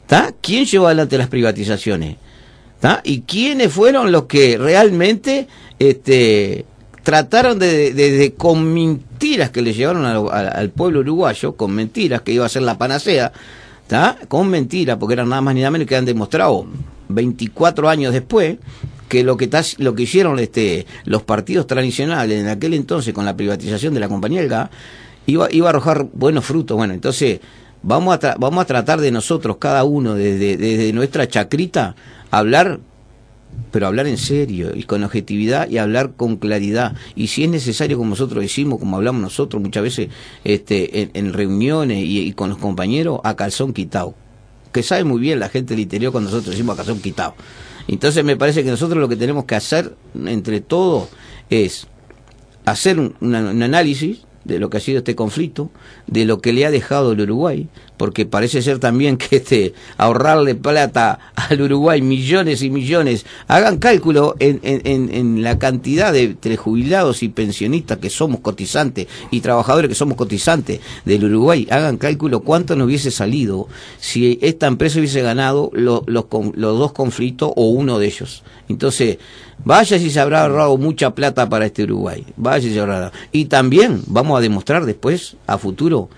¿Está? 0.00 0.34
¿Quién 0.40 0.66
llevó 0.66 0.86
adelante 0.86 1.16
las 1.16 1.28
privatizaciones? 1.28 2.16
¿Está? 2.74 3.00
¿Y 3.04 3.22
quiénes 3.22 3.72
fueron 3.72 4.12
los 4.12 4.24
que 4.24 4.58
realmente 4.58 5.48
este, 5.78 6.66
trataron 7.02 7.58
de, 7.58 8.34
con 8.36 8.74
mentiras 8.74 9.50
que 9.50 9.62
le 9.62 9.72
llevaron 9.72 10.04
al 10.04 10.70
pueblo 10.70 11.00
uruguayo, 11.00 11.54
con 11.56 11.72
mentiras 11.72 12.22
que 12.22 12.32
iba 12.32 12.44
a 12.44 12.48
ser 12.48 12.62
la 12.62 12.76
panacea, 12.76 13.32
con 14.28 14.48
mentira, 14.48 14.98
porque 14.98 15.14
eran 15.14 15.28
nada 15.28 15.42
más 15.42 15.54
ni 15.54 15.60
nada 15.60 15.70
menos 15.70 15.86
que 15.86 15.96
han 15.96 16.04
demostrado 16.04 16.66
24 17.08 17.88
años 17.88 18.12
después 18.12 18.56
que 19.08 19.22
lo 19.22 19.36
que, 19.36 19.48
lo 19.78 19.94
que 19.94 20.02
hicieron 20.02 20.38
este, 20.38 20.86
los 21.04 21.22
partidos 21.22 21.66
tradicionales 21.66 22.40
en 22.40 22.48
aquel 22.48 22.74
entonces 22.74 23.12
con 23.12 23.24
la 23.24 23.36
privatización 23.36 23.94
de 23.94 24.00
la 24.00 24.08
compañía 24.08 24.40
del 24.40 24.48
gas 24.48 24.70
iba, 25.26 25.48
iba 25.52 25.68
a 25.68 25.70
arrojar 25.70 26.06
buenos 26.12 26.44
frutos. 26.44 26.76
Bueno, 26.76 26.94
entonces 26.94 27.40
vamos 27.82 28.22
a, 28.24 28.34
vamos 28.38 28.62
a 28.62 28.66
tratar 28.66 29.00
de 29.00 29.10
nosotros, 29.10 29.58
cada 29.58 29.84
uno, 29.84 30.14
desde, 30.14 30.56
desde 30.56 30.92
nuestra 30.92 31.28
chacrita, 31.28 31.94
hablar 32.30 32.80
pero 33.70 33.86
hablar 33.86 34.06
en 34.06 34.18
serio 34.18 34.70
y 34.74 34.84
con 34.84 35.02
objetividad 35.02 35.68
y 35.68 35.78
hablar 35.78 36.12
con 36.16 36.36
claridad. 36.36 36.94
Y 37.16 37.26
si 37.28 37.44
es 37.44 37.50
necesario, 37.50 37.96
como 37.96 38.10
nosotros 38.10 38.42
decimos, 38.42 38.78
como 38.78 38.96
hablamos 38.96 39.20
nosotros 39.20 39.62
muchas 39.62 39.82
veces 39.82 40.08
este, 40.44 41.10
en, 41.18 41.32
reuniones 41.32 41.98
y, 42.00 42.32
con 42.32 42.50
los 42.50 42.58
compañeros, 42.58 43.20
a 43.24 43.34
calzón 43.34 43.72
quitado. 43.72 44.14
Que 44.72 44.82
sabe 44.82 45.04
muy 45.04 45.20
bien 45.20 45.40
la 45.40 45.48
gente 45.48 45.74
del 45.74 45.80
interior 45.80 46.12
cuando 46.12 46.30
nosotros 46.30 46.52
decimos 46.52 46.74
a 46.74 46.76
calzón 46.76 47.00
quitado. 47.00 47.34
Entonces 47.88 48.24
me 48.24 48.36
parece 48.36 48.64
que 48.64 48.70
nosotros 48.70 48.98
lo 48.98 49.08
que 49.08 49.16
tenemos 49.16 49.44
que 49.44 49.56
hacer 49.56 49.94
entre 50.24 50.60
todos 50.60 51.08
es 51.50 51.86
hacer 52.64 52.98
un 52.98 53.34
análisis 53.34 54.20
de 54.44 54.58
lo 54.58 54.70
que 54.70 54.76
ha 54.76 54.80
sido 54.80 54.98
este 54.98 55.14
conflicto, 55.14 55.70
de 56.06 56.24
lo 56.24 56.40
que 56.40 56.52
le 56.52 56.66
ha 56.66 56.70
dejado 56.70 57.12
el 57.12 57.20
Uruguay, 57.20 57.68
porque 57.96 58.26
parece 58.26 58.62
ser 58.62 58.78
también 58.78 59.16
que 59.16 59.36
este 59.36 59.74
ahorrarle 59.96 60.54
plata 60.54 61.18
al 61.34 61.60
Uruguay 61.60 62.02
millones 62.02 62.62
y 62.62 62.70
millones, 62.70 63.26
hagan 63.48 63.78
cálculo 63.78 64.34
en, 64.38 64.60
en, 64.62 65.12
en 65.12 65.42
la 65.42 65.58
cantidad 65.58 66.12
de, 66.12 66.36
jubilados 66.56 67.22
y 67.22 67.28
pensionistas 67.28 67.98
que 67.98 68.10
somos 68.10 68.40
cotizantes 68.40 69.06
y 69.30 69.40
trabajadores 69.40 69.88
que 69.88 69.94
somos 69.94 70.16
cotizantes 70.16 70.80
del 71.04 71.24
Uruguay, 71.24 71.66
hagan 71.70 71.96
cálculo 71.96 72.40
cuánto 72.40 72.76
nos 72.76 72.86
hubiese 72.86 73.10
salido 73.10 73.68
si 73.98 74.38
esta 74.42 74.66
empresa 74.66 74.98
hubiese 74.98 75.22
ganado 75.22 75.70
los, 75.72 76.02
los 76.06 76.28
dos 76.78 76.92
conflictos 76.92 77.52
o 77.56 77.68
uno 77.68 77.98
de 77.98 78.06
ellos. 78.06 78.42
Entonces, 78.68 79.18
vaya 79.64 79.98
si 79.98 80.10
se 80.10 80.20
habrá 80.20 80.42
ahorrado 80.42 80.76
mucha 80.76 81.14
plata 81.14 81.48
para 81.48 81.66
este 81.66 81.84
Uruguay, 81.84 82.24
vaya 82.36 82.62
si 82.62 82.72
se 82.72 82.80
habrá 82.80 83.12
Y 83.32 83.46
también 83.46 84.02
vamos 84.06 84.38
a 84.38 84.40
demostrar 84.40 84.84
después, 84.86 85.36
a 85.46 85.58
futuro, 85.58 86.08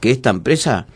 que 0.00 0.10
esta 0.10 0.30
empresa 0.30 0.86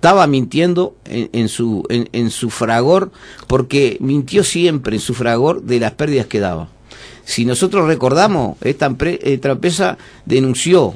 estaba 0.00 0.26
mintiendo 0.26 0.96
en, 1.04 1.50
su, 1.50 1.84
en, 1.90 2.30
su 2.30 2.48
fragor, 2.48 3.12
porque 3.46 3.98
mintió 4.00 4.44
siempre 4.44 4.96
en 4.96 5.00
su 5.00 5.12
fragor 5.12 5.62
de 5.64 5.78
las 5.78 5.92
pérdidas 5.92 6.24
que 6.24 6.40
daba. 6.40 6.70
Si 7.26 7.44
nosotros 7.44 7.86
recordamos, 7.86 8.56
esta, 8.62 8.86
empresa 8.86 9.98
denunció 10.24 10.94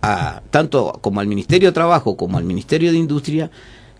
a, 0.00 0.42
tanto 0.50 1.00
como 1.02 1.18
al 1.18 1.26
Ministerio 1.26 1.70
de 1.70 1.72
Trabajo 1.72 2.16
como 2.16 2.38
al 2.38 2.44
Ministerio 2.44 2.92
de 2.92 2.98
Industria 2.98 3.50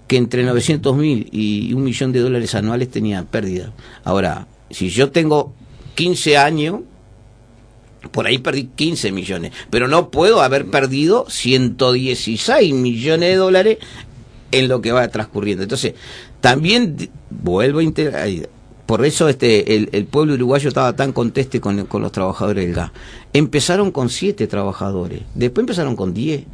que 0.06 0.16
entre 0.16 0.44
900 0.44 0.96
mil 0.96 1.28
y 1.32 1.72
un 1.72 1.82
millón 1.82 2.12
de 2.12 2.20
dólares 2.20 2.54
anuales 2.54 2.88
tenía 2.88 3.24
pérdida. 3.24 3.72
Ahora, 4.04 4.46
si 4.70 4.90
yo 4.90 5.10
tengo 5.10 5.54
15 5.96 6.38
años, 6.38 6.82
por 8.10 8.26
ahí 8.26 8.38
perdí 8.38 8.68
15 8.74 9.12
millones, 9.12 9.52
pero 9.70 9.88
no 9.88 10.10
puedo 10.10 10.42
haber 10.42 10.66
perdido 10.66 11.26
116 11.28 12.74
millones 12.74 13.28
de 13.30 13.36
dólares 13.36 13.78
en 14.50 14.68
lo 14.68 14.80
que 14.80 14.92
va 14.92 15.08
transcurriendo. 15.08 15.62
Entonces, 15.62 15.94
también 16.40 17.10
vuelvo 17.30 17.78
a 17.78 17.82
integrar, 17.82 18.28
por 18.86 19.04
eso 19.06 19.28
este 19.28 19.74
el, 19.74 20.04
pueblo 20.06 20.34
uruguayo 20.34 20.68
estaba 20.68 20.94
tan 20.94 21.12
conteste 21.12 21.60
con, 21.60 21.86
con, 21.86 22.02
los 22.02 22.12
trabajadores 22.12 22.66
del 22.66 22.74
gas. 22.74 22.90
Empezaron 23.32 23.90
con 23.90 24.10
7 24.10 24.46
trabajadores, 24.46 25.22
después 25.34 25.62
empezaron 25.62 25.96
con 25.96 26.12
10, 26.12 26.44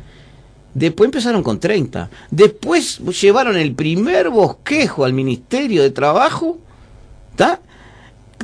después 0.74 1.06
empezaron 1.08 1.42
con 1.42 1.58
30, 1.58 2.10
después 2.30 2.98
llevaron 3.20 3.56
el 3.56 3.74
primer 3.74 4.28
bosquejo 4.28 5.04
al 5.04 5.12
Ministerio 5.14 5.82
de 5.82 5.90
Trabajo, 5.90 6.58
¿está? 7.30 7.60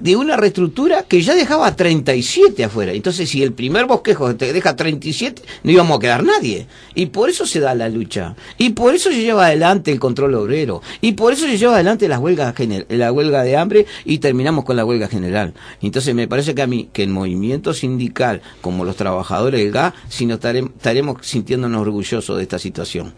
De 0.00 0.16
una 0.16 0.36
reestructura 0.36 1.04
que 1.04 1.22
ya 1.22 1.34
dejaba 1.34 1.74
37 1.74 2.64
afuera. 2.64 2.92
Entonces, 2.92 3.28
si 3.28 3.42
el 3.42 3.52
primer 3.52 3.86
bosquejo 3.86 4.34
te 4.36 4.52
deja 4.52 4.76
37, 4.76 5.42
no 5.62 5.70
íbamos 5.70 5.98
a 5.98 6.00
quedar 6.00 6.24
nadie. 6.24 6.66
Y 6.94 7.06
por 7.06 7.30
eso 7.30 7.46
se 7.46 7.60
da 7.60 7.74
la 7.74 7.88
lucha. 7.88 8.34
Y 8.58 8.70
por 8.70 8.94
eso 8.94 9.10
se 9.10 9.22
lleva 9.22 9.46
adelante 9.46 9.92
el 9.92 10.00
control 10.00 10.34
obrero. 10.34 10.82
Y 11.00 11.12
por 11.12 11.32
eso 11.32 11.46
se 11.46 11.58
lleva 11.58 11.74
adelante 11.74 12.08
las 12.08 12.18
huelgas 12.18 12.54
la 12.88 13.12
huelga 13.12 13.42
de 13.42 13.56
hambre 13.56 13.86
y 14.04 14.18
terminamos 14.18 14.64
con 14.64 14.76
la 14.76 14.84
huelga 14.84 15.08
general. 15.08 15.54
Entonces, 15.80 16.14
me 16.14 16.28
parece 16.28 16.54
que 16.54 16.62
a 16.62 16.66
mí, 16.66 16.88
que 16.92 17.02
el 17.02 17.10
movimiento 17.10 17.72
sindical, 17.72 18.42
como 18.60 18.84
los 18.84 18.96
trabajadores 18.96 19.60
del 19.60 19.72
gas, 19.72 19.94
si 20.08 20.26
nos 20.26 20.40
estaremos 20.44 21.26
sintiéndonos 21.26 21.80
orgullosos 21.80 22.36
de 22.36 22.42
esta 22.42 22.58
situación 22.58 23.12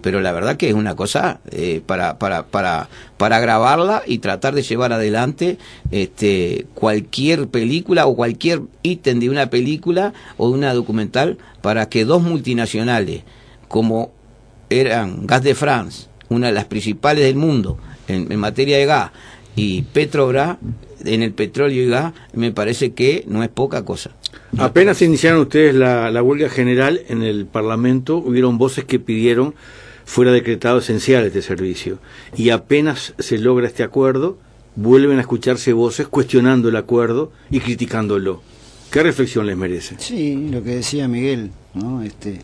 pero 0.00 0.20
la 0.20 0.32
verdad 0.32 0.56
que 0.56 0.68
es 0.68 0.74
una 0.74 0.94
cosa 0.94 1.40
eh, 1.50 1.80
para, 1.84 2.18
para, 2.18 2.46
para, 2.46 2.88
para 3.16 3.40
grabarla 3.40 4.02
y 4.06 4.18
tratar 4.18 4.54
de 4.54 4.62
llevar 4.62 4.92
adelante 4.92 5.58
este, 5.90 6.66
cualquier 6.74 7.48
película 7.48 8.06
o 8.06 8.14
cualquier 8.14 8.62
ítem 8.82 9.20
de 9.20 9.30
una 9.30 9.50
película 9.50 10.12
o 10.36 10.48
de 10.48 10.54
una 10.54 10.74
documental 10.74 11.38
para 11.62 11.88
que 11.88 12.04
dos 12.04 12.22
multinacionales 12.22 13.22
como 13.66 14.12
eran 14.70 15.26
Gas 15.26 15.42
de 15.42 15.54
France, 15.54 16.06
una 16.28 16.48
de 16.48 16.52
las 16.52 16.66
principales 16.66 17.24
del 17.24 17.36
mundo 17.36 17.78
en, 18.06 18.30
en 18.30 18.38
materia 18.38 18.78
de 18.78 18.86
gas, 18.86 19.10
y 19.56 19.82
Petrobras 19.82 20.58
en 21.04 21.22
el 21.22 21.32
petróleo 21.32 21.84
y 21.84 21.88
gas, 21.88 22.12
me 22.32 22.52
parece 22.52 22.92
que 22.92 23.24
no 23.26 23.42
es 23.42 23.48
poca 23.48 23.84
cosa. 23.84 24.10
Apenas 24.56 25.02
iniciaron 25.02 25.40
ustedes 25.40 25.74
la, 25.74 26.10
la 26.10 26.22
huelga 26.22 26.48
general 26.48 27.00
en 27.08 27.22
el 27.22 27.46
Parlamento, 27.46 28.16
hubieron 28.16 28.58
voces 28.58 28.84
que 28.84 28.98
pidieron 28.98 29.54
fuera 30.08 30.32
decretado 30.32 30.78
esencial 30.78 31.26
este 31.26 31.42
servicio. 31.42 31.98
Y 32.34 32.48
apenas 32.48 33.12
se 33.18 33.36
logra 33.36 33.66
este 33.66 33.82
acuerdo, 33.82 34.38
vuelven 34.74 35.18
a 35.18 35.20
escucharse 35.20 35.74
voces 35.74 36.08
cuestionando 36.08 36.70
el 36.70 36.76
acuerdo 36.76 37.30
y 37.50 37.60
criticándolo. 37.60 38.40
¿Qué 38.90 39.02
reflexión 39.02 39.46
les 39.46 39.58
merece? 39.58 39.96
Sí, 39.98 40.48
lo 40.50 40.62
que 40.64 40.76
decía 40.76 41.08
Miguel, 41.08 41.50
¿no? 41.74 42.02
Este, 42.02 42.40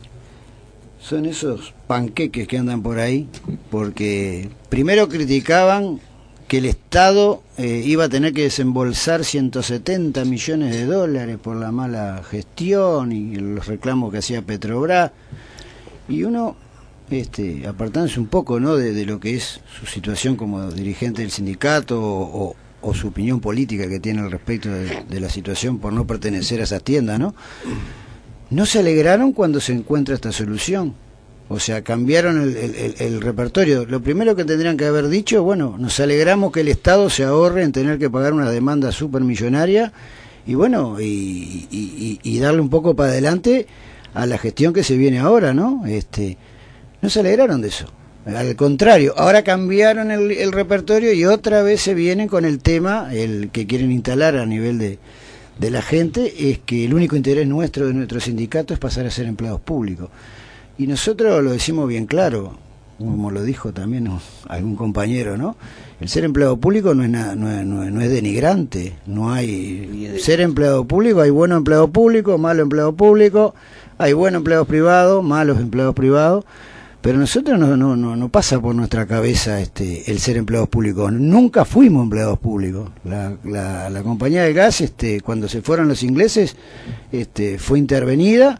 son 1.01 1.25
esos 1.25 1.73
panqueques 1.87 2.47
que 2.47 2.59
andan 2.59 2.83
por 2.83 2.99
ahí, 2.99 3.29
porque 3.71 4.51
primero 4.69 5.09
criticaban 5.09 6.01
que 6.47 6.59
el 6.59 6.67
Estado 6.67 7.43
eh, 7.57 7.83
iba 7.83 8.05
a 8.05 8.09
tener 8.11 8.35
que 8.35 8.43
desembolsar 8.43 9.25
170 9.25 10.23
millones 10.27 10.75
de 10.75 10.85
dólares 10.85 11.39
por 11.43 11.57
la 11.57 11.73
mala 11.73 12.23
gestión 12.31 13.11
y 13.11 13.37
los 13.37 13.67
reclamos 13.67 14.13
que 14.13 14.19
hacía 14.19 14.43
Petrobras. 14.43 15.13
Y 16.11 16.25
uno 16.25 16.59
este, 17.21 17.67
apartándose 17.67 18.21
un 18.21 18.27
poco 18.27 18.61
¿no? 18.61 18.77
de, 18.77 19.05
lo 19.07 19.21
que 19.21 19.35
es 19.35 19.61
su 19.79 19.87
situación 19.87 20.37
como 20.37 20.71
dirigente 20.71 21.23
del 21.23 21.31
sindicato 21.31 22.01
o, 22.01 22.57
su 22.93 23.09
opinión 23.09 23.41
política 23.41 23.89
que 23.89 23.99
tiene 23.99 24.21
al 24.21 24.31
respecto 24.31 24.69
de, 24.71 25.21
la 25.21 25.31
situación 25.31 25.79
por 25.79 25.93
no 25.93 26.07
pertenecer 26.07 26.61
a 26.61 26.65
esas 26.65 26.83
tiendas, 26.83 27.19
¿no? 27.19 27.35
No 28.51 28.67
se 28.67 28.81
alegraron 28.81 29.33
cuando 29.33 29.59
se 29.59 29.73
encuentra 29.73 30.15
esta 30.15 30.33
solución. 30.33 30.95
O 31.49 31.59
sea, 31.59 31.83
cambiaron 31.83 32.43
el, 32.43 33.21
repertorio. 33.23 33.87
Lo 33.87 34.03
primero 34.03 34.37
que 34.37 34.45
tendrían 34.45 34.77
que 34.77 34.85
haber 34.85 35.09
dicho, 35.09 35.43
bueno, 35.43 35.77
nos 35.79 35.99
alegramos 35.99 36.53
que 36.53 36.61
el 36.61 36.69
Estado 36.69 37.09
se 37.09 37.25
ahorre 37.25 37.63
en 37.63 37.73
tener 37.73 37.99
que 37.99 38.11
pagar 38.11 38.35
una 38.35 38.51
demanda 38.51 38.93
supermillonaria 38.93 39.93
y 40.47 40.55
bueno, 40.55 41.01
y, 41.01 42.19
y 42.23 42.39
darle 42.39 42.61
un 42.61 42.69
poco 42.69 42.95
para 42.95 43.13
adelante 43.13 43.67
a 44.15 44.27
la 44.27 44.39
gestión 44.39 44.73
que 44.73 44.85
se 44.85 44.97
viene 44.97 45.19
ahora, 45.19 45.53
¿no? 45.53 45.85
Este, 45.87 46.39
no 47.05 47.11
se 47.11 47.21
alegraron 47.21 47.61
de 47.61 47.69
eso. 47.69 47.85
Al 48.25 48.57
contrario, 48.57 49.13
ahora 49.19 49.45
cambiaron 49.45 50.11
el, 50.11 50.53
repertorio 50.53 51.13
y 51.13 51.27
otra 51.27 51.63
vez 51.63 51.83
se 51.83 51.93
vienen 51.93 52.29
con 52.29 52.47
el 52.47 52.61
tema, 52.61 53.11
el 53.13 53.51
que 53.51 53.67
quieren 53.67 53.93
instalar 53.93 54.37
a 54.37 54.47
nivel 54.47 54.79
de, 54.79 54.99
de 55.59 55.71
la 55.71 55.83
gente, 55.83 56.51
es 56.51 56.61
que 56.61 56.87
el 56.87 56.95
único 56.95 57.15
interés 57.15 57.47
nuestro 57.47 57.87
de 57.87 57.93
nuestro 57.93 58.21
sindicato 58.21 58.73
es 58.73 58.81
pasar 58.81 59.05
a 59.05 59.11
ser 59.11 59.27
empleados 59.27 59.61
públicos. 59.61 60.09
Y 60.79 60.87
nosotros 60.87 61.45
lo 61.45 61.53
decimos 61.53 61.87
bien 61.87 62.07
claro, 62.07 62.57
como 62.97 63.31
lo 63.31 63.43
dijo 63.43 63.75
también 63.75 64.09
algún 64.49 64.75
compañero, 64.77 65.37
¿no? 65.37 65.57
El 66.01 66.09
ser 66.09 66.25
empleado 66.25 66.57
público 66.57 66.95
no 66.95 67.05
es, 67.05 67.11
nada, 67.11 67.35
no, 67.37 67.51
es, 67.51 67.67
no, 67.67 68.01
es 68.01 68.11
denigrante, 68.11 68.95
no 69.05 69.31
hay... 69.31 70.17
Ser 70.21 70.41
empleado 70.41 70.87
público, 70.87 71.21
hay 71.21 71.29
buenos 71.29 71.59
empleados 71.59 71.91
públicos, 71.91 72.41
malos 72.41 72.63
empleados 72.63 72.95
públicos, 72.95 73.53
hay 73.99 74.15
buenos 74.15 74.39
empleados 74.39 74.67
privados, 74.67 75.23
malos 75.23 75.61
empleados 75.61 75.95
privados, 75.95 76.47
pero 77.05 77.19
nosotros 77.19 77.59
no, 77.59 78.29
pasa 78.31 78.63
por 78.63 78.75
nuestra 78.75 79.05
cabeza 79.05 79.61
este, 79.61 80.11
el 80.11 80.21
ser 80.21 80.39
empleados 80.39 80.71
públicos. 80.71 81.13
Nunca 81.13 81.67
fuimos 81.67 82.05
empleados 82.05 82.39
públicos. 82.39 82.89
La, 83.05 84.01
compañía 84.03 84.45
de 84.45 84.55
gas, 84.55 84.81
este, 84.81 85.21
cuando 85.21 85.47
se 85.47 85.61
fueron 85.61 85.87
los 85.87 86.03
ingleses, 86.03 86.57
este, 87.13 87.59
fue 87.59 87.79
intervenida 87.79 88.59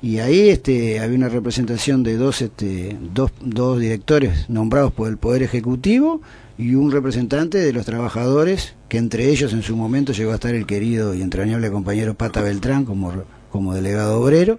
y 0.00 0.20
ahí 0.20 0.48
este, 0.48 0.98
había 0.98 1.18
una 1.18 1.28
representación 1.28 2.02
de 2.02 2.16
dos, 2.16 2.40
este, 2.40 2.96
dos 3.12 3.78
directores 3.78 4.48
nombrados 4.48 4.90
por 4.90 5.10
el 5.10 5.18
Poder 5.18 5.42
Ejecutivo 5.42 6.22
y 6.56 6.76
un 6.76 6.90
representante 6.90 7.58
de 7.58 7.74
los 7.74 7.84
trabajadores, 7.84 8.76
que 8.88 8.96
entre 8.96 9.28
ellos 9.28 9.52
en 9.52 9.62
su 9.62 9.76
momento 9.76 10.14
llegó 10.14 10.32
a 10.32 10.36
estar 10.36 10.54
el 10.54 10.64
querido 10.64 11.14
y 11.14 11.20
entrañable 11.20 11.70
compañero 11.70 12.14
Pata 12.14 12.40
Beltrán 12.40 12.86
como, 12.86 13.12
como 13.50 13.74
delegado 13.74 14.22
obrero. 14.22 14.58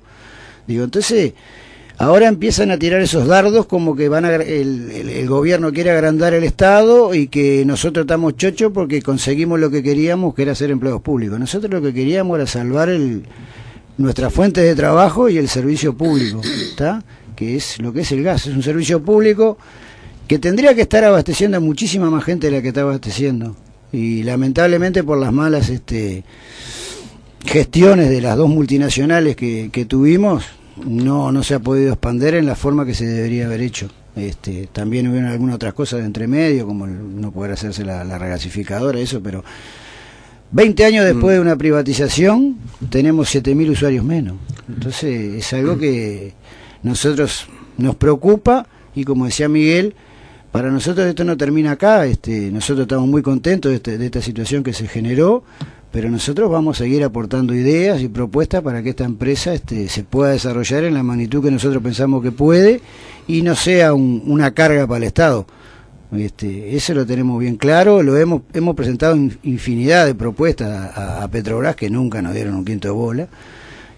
Digo, 0.68 0.84
entonces 0.84 1.34
Ahora 1.98 2.28
empiezan 2.28 2.72
a 2.72 2.78
tirar 2.78 3.02
esos 3.02 3.26
dardos 3.26 3.68
como 3.68 3.96
que 3.96 4.10
van 4.10 4.26
a, 4.26 4.36
el, 4.36 5.26
gobierno 5.28 5.72
quiere 5.72 5.92
agrandar 5.92 6.34
el 6.34 6.44
Estado 6.44 7.16
y 7.16 7.28
que 7.28 7.64
nosotros 7.66 8.04
estamos 8.04 8.36
chochos 8.36 8.72
porque 8.74 9.02
conseguimos 9.02 9.60
lo 9.60 9.72
que 9.72 9.82
queríamos, 9.82 10.36
que 10.36 10.42
era 10.42 10.56
ser 10.56 10.72
empleados 10.72 11.02
públicos. 11.02 11.40
Nosotros 11.40 11.72
lo 11.72 11.82
que 11.82 11.94
queríamos 11.94 12.36
era 12.38 12.48
salvar 12.48 12.90
el, 12.90 13.24
nuestra 13.98 14.30
fuente 14.30 14.62
de 14.62 14.76
trabajo 14.76 15.30
y 15.30 15.38
el 15.38 15.48
servicio 15.48 15.96
público, 15.96 16.42
¿está? 16.44 17.02
que 17.36 17.56
es 17.56 17.80
lo 17.80 17.94
que 17.94 18.02
es 18.02 18.12
el 18.12 18.24
gas. 18.24 18.48
Es 18.48 18.56
un 18.56 18.64
servicio 18.64 19.02
público 19.02 19.58
que 20.28 20.38
tendría 20.38 20.76
que 20.76 20.82
estar 20.82 21.04
abasteciendo 21.04 21.58
a 21.58 21.60
muchísima 21.62 22.10
más 22.10 22.26
gente 22.26 22.48
de 22.48 22.58
la 22.58 22.62
que 22.62 22.70
está 22.70 22.82
abasteciendo. 22.82 23.56
Y 23.94 24.24
lamentablemente 24.24 25.04
por 25.04 25.18
las 25.18 25.32
malas 25.32 25.70
este, 25.70 26.26
gestiones 27.46 28.10
de 28.10 28.22
las 28.22 28.36
dos 28.36 28.50
multinacionales 28.50 29.38
que, 29.38 29.70
que 29.72 29.86
tuvimos, 29.86 30.44
no, 30.84 31.32
no 31.32 31.44
se 31.44 31.56
ha 31.56 31.60
podido 31.60 31.94
expander 31.94 32.36
en 32.36 32.46
la 32.46 32.56
forma 32.56 32.86
que 32.86 32.94
se 32.94 33.06
debería 33.06 33.46
haber 33.46 33.62
hecho. 33.62 33.90
Este, 34.16 34.70
también 34.72 35.08
hubieron 35.08 35.30
algunas 35.30 35.56
otras 35.56 35.74
cosas 35.74 36.00
de 36.00 36.06
entre 36.06 36.28
medio, 36.28 36.66
como 36.66 36.88
no 36.88 37.32
poder 37.32 37.52
hacerse 37.52 37.84
la, 37.84 38.04
la 38.04 38.18
regasificadora, 38.18 39.00
eso, 39.00 39.22
pero 39.22 39.44
20 40.52 40.86
años 40.86 41.06
después 41.06 41.36
de 41.36 41.42
una 41.42 41.56
privatización 41.56 42.58
tenemos 42.90 43.34
7.000 43.34 43.72
usuarios 43.72 44.06
menos. 44.06 44.38
Entonces 44.70 45.36
es 45.36 45.54
algo 45.54 45.78
que 45.78 46.34
nosotros 46.84 47.48
nos 47.78 47.96
preocupa 47.96 48.68
y 48.96 49.04
como 49.04 49.26
decía 49.26 49.50
Miguel, 49.50 49.96
para 50.52 50.72
nosotros 50.72 51.06
esto 51.06 51.26
no 51.26 51.36
termina 51.36 51.72
acá, 51.72 52.06
este, 52.06 52.50
nosotros 52.52 52.86
estamos 52.86 53.10
muy 53.10 53.22
contentos 53.22 53.72
de, 53.72 53.76
este, 53.76 53.98
de 53.98 54.06
esta 54.06 54.22
situación 54.22 54.64
que 54.64 54.72
se 54.72 54.88
generó, 54.88 55.44
pero 55.96 56.10
nosotros 56.10 56.52
vamos 56.52 56.76
a 56.76 56.84
seguir 56.84 57.06
aportando 57.06 57.56
ideas 57.56 58.02
y 58.02 58.10
propuestas 58.10 58.62
para 58.62 58.84
que 58.84 58.90
esta 58.90 59.06
empresa 59.06 59.54
este, 59.54 59.88
se 59.88 60.04
pueda 60.04 60.34
desarrollar 60.34 60.84
en 60.84 60.94
la 60.94 61.04
magnitud 61.04 61.42
que 61.42 61.50
nosotros 61.50 61.82
pensamos 61.82 62.22
que 62.22 62.34
puede 62.34 62.82
y 63.30 63.44
no 63.44 63.56
sea 63.56 63.94
una 63.94 64.54
carga 64.54 64.86
para 64.86 64.98
el 64.98 65.04
Estado. 65.06 65.48
Este, 66.12 66.76
eso 66.76 66.94
lo 66.94 67.06
tenemos 67.06 67.40
bien 67.40 67.56
claro, 67.56 68.04
lo 68.04 68.18
hemos, 68.18 68.42
hemos 68.54 68.76
presentado 68.76 69.16
infinidad 69.44 70.06
de 70.06 70.16
propuestas 70.16 70.98
a, 70.98 71.26
Petrobras 71.30 71.78
que 71.78 71.90
nunca 71.90 72.22
nos 72.22 72.34
dieron 72.34 72.56
un 72.56 72.66
quinto 72.66 72.90
de 72.90 72.94
bola, 72.94 73.30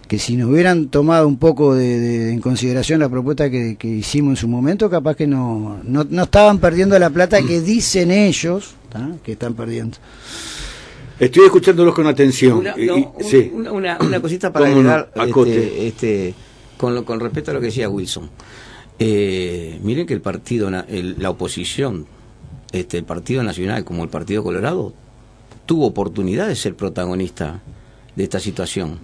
que 0.07 0.19
si 0.19 0.37
nos 0.37 0.51
hubieran 0.51 0.89
tomado 0.89 1.27
un 1.27 1.37
poco 1.37 1.73
de, 1.73 2.31
en 2.31 2.39
consideración 2.41 2.99
la 2.99 3.09
propuesta 3.09 3.49
que, 3.49 3.75
hicimos 3.81 4.33
en 4.33 4.37
su 4.37 4.47
momento, 4.47 4.87
capaz 4.87 5.15
que 5.15 5.25
no, 5.25 5.79
no, 5.83 6.05
no 6.07 6.23
estaban 6.23 6.59
perdiendo 6.59 6.99
la 6.99 7.09
plata 7.09 7.41
que 7.41 7.59
dicen 7.59 8.11
ellos 8.11 8.75
que 9.23 9.31
están 9.31 9.55
perdiendo. 9.55 9.97
Estoy 11.19 11.45
escuchándolos 11.45 11.95
con 11.95 12.05
atención. 12.05 12.57
Una, 13.53 13.97
una, 13.99 14.19
cosita 14.21 14.53
para 14.53 14.67
agregar 14.67 15.11
este, 15.15 15.87
este, 15.87 16.33
con, 16.77 17.03
con 17.03 17.19
respecto 17.19 17.51
a 17.51 17.53
lo 17.55 17.59
que 17.59 17.67
decía 17.67 17.89
Wilson. 17.89 18.29
Eh, 18.99 19.79
miren 19.81 20.05
que 20.05 20.13
el 20.13 20.21
partido, 20.21 20.69
la 20.69 21.29
oposición, 21.29 22.05
este, 22.71 22.97
el 22.97 23.03
Partido 23.03 23.43
Nacional 23.43 23.83
como 23.83 24.03
el 24.03 24.09
Partido 24.09 24.43
Colorado, 24.43 24.93
tuvo 25.65 25.87
oportunidad 25.87 26.47
de 26.47 26.55
ser 26.55 26.75
protagonista 26.75 27.61
de 28.15 28.23
esta 28.23 28.39
situación. 28.39 28.99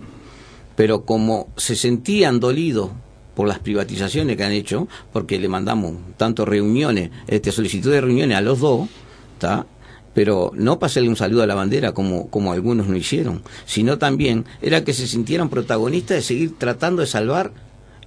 Pero 0.76 1.06
como 1.06 1.50
se 1.58 1.76
sentían 1.76 2.40
dolidos 2.40 2.92
por 3.36 3.48
las 3.48 3.60
privatizaciones 3.60 4.38
que 4.38 4.44
han 4.44 4.52
hecho, 4.52 4.88
porque 5.12 5.40
le 5.40 5.48
mandamos 5.48 5.96
tanto 6.18 6.46
reuniones, 6.46 7.10
este, 7.28 7.52
solicitud 7.52 7.92
de 7.92 8.02
reuniones 8.02 8.38
a 8.38 8.42
los 8.42 8.60
dos, 8.60 8.88
¿está? 9.34 9.66
Pero 10.14 10.52
no 10.56 10.80
para 10.80 10.90
hacerle 10.90 11.10
un 11.10 11.16
saludo 11.16 11.44
a 11.44 11.48
la 11.48 11.56
bandera 11.56 11.94
como, 11.94 12.30
como 12.30 12.52
algunos 12.52 12.88
lo 12.88 12.96
hicieron, 12.98 13.42
sino 13.66 13.98
también 13.98 14.46
era 14.62 14.84
que 14.84 14.94
se 14.94 15.08
sintieran 15.08 15.50
protagonistas 15.50 16.18
de 16.18 16.22
seguir 16.22 16.58
tratando 16.58 17.02
de 17.02 17.08
salvar 17.08 17.52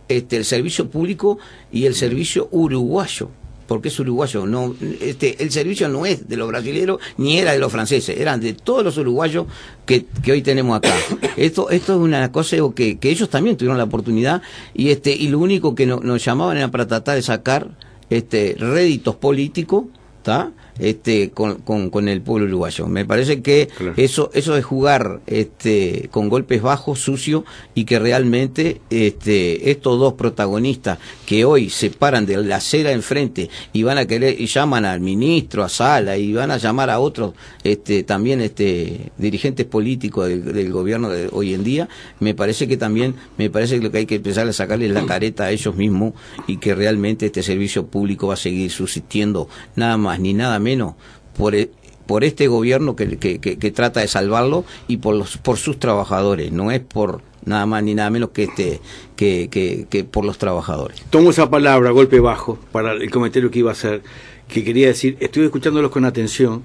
este, 0.09 0.37
el 0.37 0.45
servicio 0.45 0.89
público 0.89 1.39
y 1.73 1.87
el 1.87 1.95
servicio 1.95 2.49
uruguayo, 2.53 3.29
porque 3.67 3.89
es 3.89 3.99
uruguayo. 3.99 4.47
No, 4.47 4.77
este, 5.01 5.43
el 5.43 5.51
servicio 5.51 5.89
no 5.89 6.07
es 6.07 6.29
de 6.29 6.37
los 6.37 6.47
brasileños 6.47 6.99
ni 7.17 7.39
era 7.39 7.53
de 7.53 7.59
los 7.59 7.73
franceses, 7.73 8.17
eran 8.17 8.41
de 8.41 8.53
todos 8.53 8.85
los 8.85 8.97
uruguayos 8.99 9.47
que, 9.85 10.07
que 10.23 10.31
hoy 10.31 10.43
tenemos 10.43 10.77
acá. 10.77 10.95
Esto, 11.37 11.71
esto 11.71 11.95
es 11.95 11.99
una 11.99 12.33
cosa 12.33 12.57
que, 12.75 12.99
que 12.99 13.11
ellos 13.11 13.29
también 13.29 13.57
tuvieron 13.57 13.77
la 13.79 13.85
oportunidad 13.85 14.41
y 14.73 14.91
este, 14.91 15.11
y 15.15 15.29
lo 15.29 15.39
único 15.39 15.75
que 15.75 15.85
nos 15.87 16.25
llamaban 16.25 16.57
era 16.57 16.71
para 16.71 16.87
tratar 16.87 17.17
de 17.17 17.23
sacar 17.23 17.69
este 18.09 18.57
réditos 18.59 19.17
políticos, 19.17 19.85
¿está? 20.19 20.53
Este, 20.79 21.31
con, 21.31 21.57
con, 21.61 22.09
el 22.09 22.21
pueblo 22.21 22.47
uruguayo. 22.47 22.87
Me 22.87 23.05
parece 23.05 23.43
que 23.43 23.69
eso, 23.97 24.31
eso 24.35 24.57
es 24.57 24.65
jugar 24.65 25.21
este, 25.27 26.09
con 26.11 26.29
golpes 26.29 26.63
bajos, 26.63 27.01
sucio, 27.01 27.45
y 27.75 27.85
que 27.85 27.99
realmente 27.99 28.81
este, 28.91 29.71
estos 29.71 29.99
dos 29.99 30.15
protagonistas 30.15 30.99
que 31.25 31.45
hoy 31.45 31.71
se 31.71 31.91
paran 31.91 32.27
de 32.27 32.43
la 32.43 32.57
acera 32.57 32.93
enfrente 32.93 33.49
y 33.73 33.83
van 33.83 33.99
a 33.99 34.07
querer, 34.07 34.41
y 34.41 34.47
llaman 34.47 34.85
al 34.85 35.01
ministro, 35.01 35.65
a 35.65 35.69
Sala, 35.69 36.17
y 36.17 36.33
van 36.33 36.51
a 36.51 36.59
llamar 36.59 36.91
a 36.91 37.01
otros 37.01 37.35
este, 37.65 38.03
también 38.03 38.41
este, 38.41 39.11
dirigentes 39.19 39.67
políticos 39.67 40.29
del, 40.29 40.71
gobierno 40.71 41.09
de 41.09 41.29
hoy 41.33 41.55
en 41.55 41.65
día, 41.65 41.89
me 42.21 42.35
parece 42.35 42.69
que 42.69 42.77
también, 42.77 43.15
me 43.39 43.51
parece 43.51 43.77
que 43.77 43.85
lo 43.85 43.91
que 43.91 43.99
hay 43.99 44.07
que 44.07 44.17
empezar 44.17 44.49
a 44.49 44.53
sacarle 44.53 44.89
la 44.89 45.07
careta 45.07 45.45
a 45.45 45.51
ellos 45.51 45.75
mismos 45.77 46.15
y 46.47 46.59
que 46.59 46.75
realmente 46.75 47.27
este 47.27 47.43
servicio 47.43 47.87
público 47.87 48.29
va 48.29 48.35
a 48.35 48.37
seguir 48.37 48.71
subsistiendo 48.71 49.49
nada 49.75 49.97
más 49.97 50.21
ni 50.21 50.35
nada 50.35 50.59
menos 50.59 50.66
menos 50.67 50.95
por, 51.37 51.55
e, 51.55 51.71
por 52.07 52.25
este 52.25 52.49
gobierno 52.49 52.97
que, 52.97 53.19
que, 53.19 53.71
trata 53.71 54.01
de 54.01 54.09
salvarlo 54.09 54.65
y 54.89 54.97
por, 54.99 55.15
los, 55.15 55.37
por 55.39 55.57
sus 55.59 55.79
trabajadores, 55.79 56.51
no 56.53 56.71
es 56.71 56.81
por 56.81 57.21
nada 57.45 57.67
más 57.67 57.83
ni 57.85 57.95
nada 57.95 58.11
menos 58.11 58.31
que, 58.31 58.45
este, 58.45 58.81
que, 59.15 59.49
que, 59.89 60.05
por 60.05 60.25
los 60.25 60.39
trabajadores. 60.39 61.03
Tomo 61.11 61.31
esa 61.31 61.49
palabra, 61.49 61.91
golpe 61.93 62.19
bajo, 62.19 62.59
para 62.73 62.93
el 62.93 63.11
comentario 63.11 63.51
que 63.51 63.61
iba 63.61 63.71
a 63.71 63.73
hacer 63.73 64.03
que 64.49 64.63
quería 64.63 64.87
decir, 64.87 65.17
estuve 65.21 65.47
escuchándolos 65.47 65.91
con 65.91 66.05
atención 66.05 66.63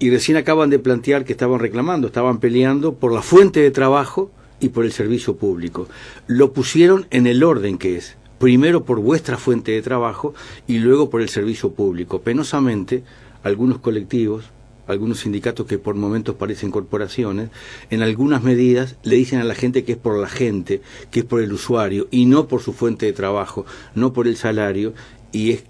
y 0.00 0.10
recién 0.10 0.36
acaban 0.36 0.68
de 0.68 0.80
plantear 0.80 1.24
que 1.24 1.32
estaban 1.32 1.60
reclamando, 1.60 2.08
estaban 2.08 2.38
peleando 2.38 2.94
por 2.94 3.12
la 3.12 3.22
fuente 3.22 3.60
de 3.60 3.70
trabajo 3.70 4.32
y 4.58 4.70
por 4.70 4.84
el 4.84 4.92
servicio 4.92 5.36
público. 5.36 5.88
Lo 6.26 6.52
pusieron 6.52 7.06
en 7.10 7.26
el 7.26 7.44
orden 7.44 7.78
que 7.78 7.96
es, 7.96 8.16
primero 8.38 8.84
por 8.84 9.00
vuestra 9.00 9.36
fuente 9.36 9.72
de 9.72 9.82
trabajo 9.82 10.34
y 10.66 10.78
luego 10.78 11.08
por 11.08 11.22
el 11.22 11.28
servicio 11.28 11.70
público. 11.70 12.20
Penosamente, 12.20 13.04
algunos 13.42 13.78
colectivos, 13.78 14.44
algunos 14.86 15.20
sindicatos 15.20 15.66
que 15.66 15.78
por 15.78 15.94
momentos 15.94 16.34
parecen 16.34 16.70
corporaciones, 16.70 17.50
en 17.90 18.02
algunas 18.02 18.42
medidas 18.42 18.96
le 19.02 19.16
dicen 19.16 19.40
a 19.40 19.44
la 19.44 19.54
gente 19.54 19.84
que 19.84 19.92
es 19.92 19.98
por 19.98 20.18
la 20.18 20.28
gente, 20.28 20.82
que 21.10 21.20
es 21.20 21.26
por 21.26 21.40
el 21.40 21.52
usuario 21.52 22.08
y 22.10 22.26
no 22.26 22.48
por 22.48 22.62
su 22.62 22.72
fuente 22.72 23.06
de 23.06 23.12
trabajo, 23.12 23.66
no 23.94 24.12
por 24.12 24.26
el 24.26 24.36
salario 24.36 24.92
y 25.32 25.52
es 25.52 25.64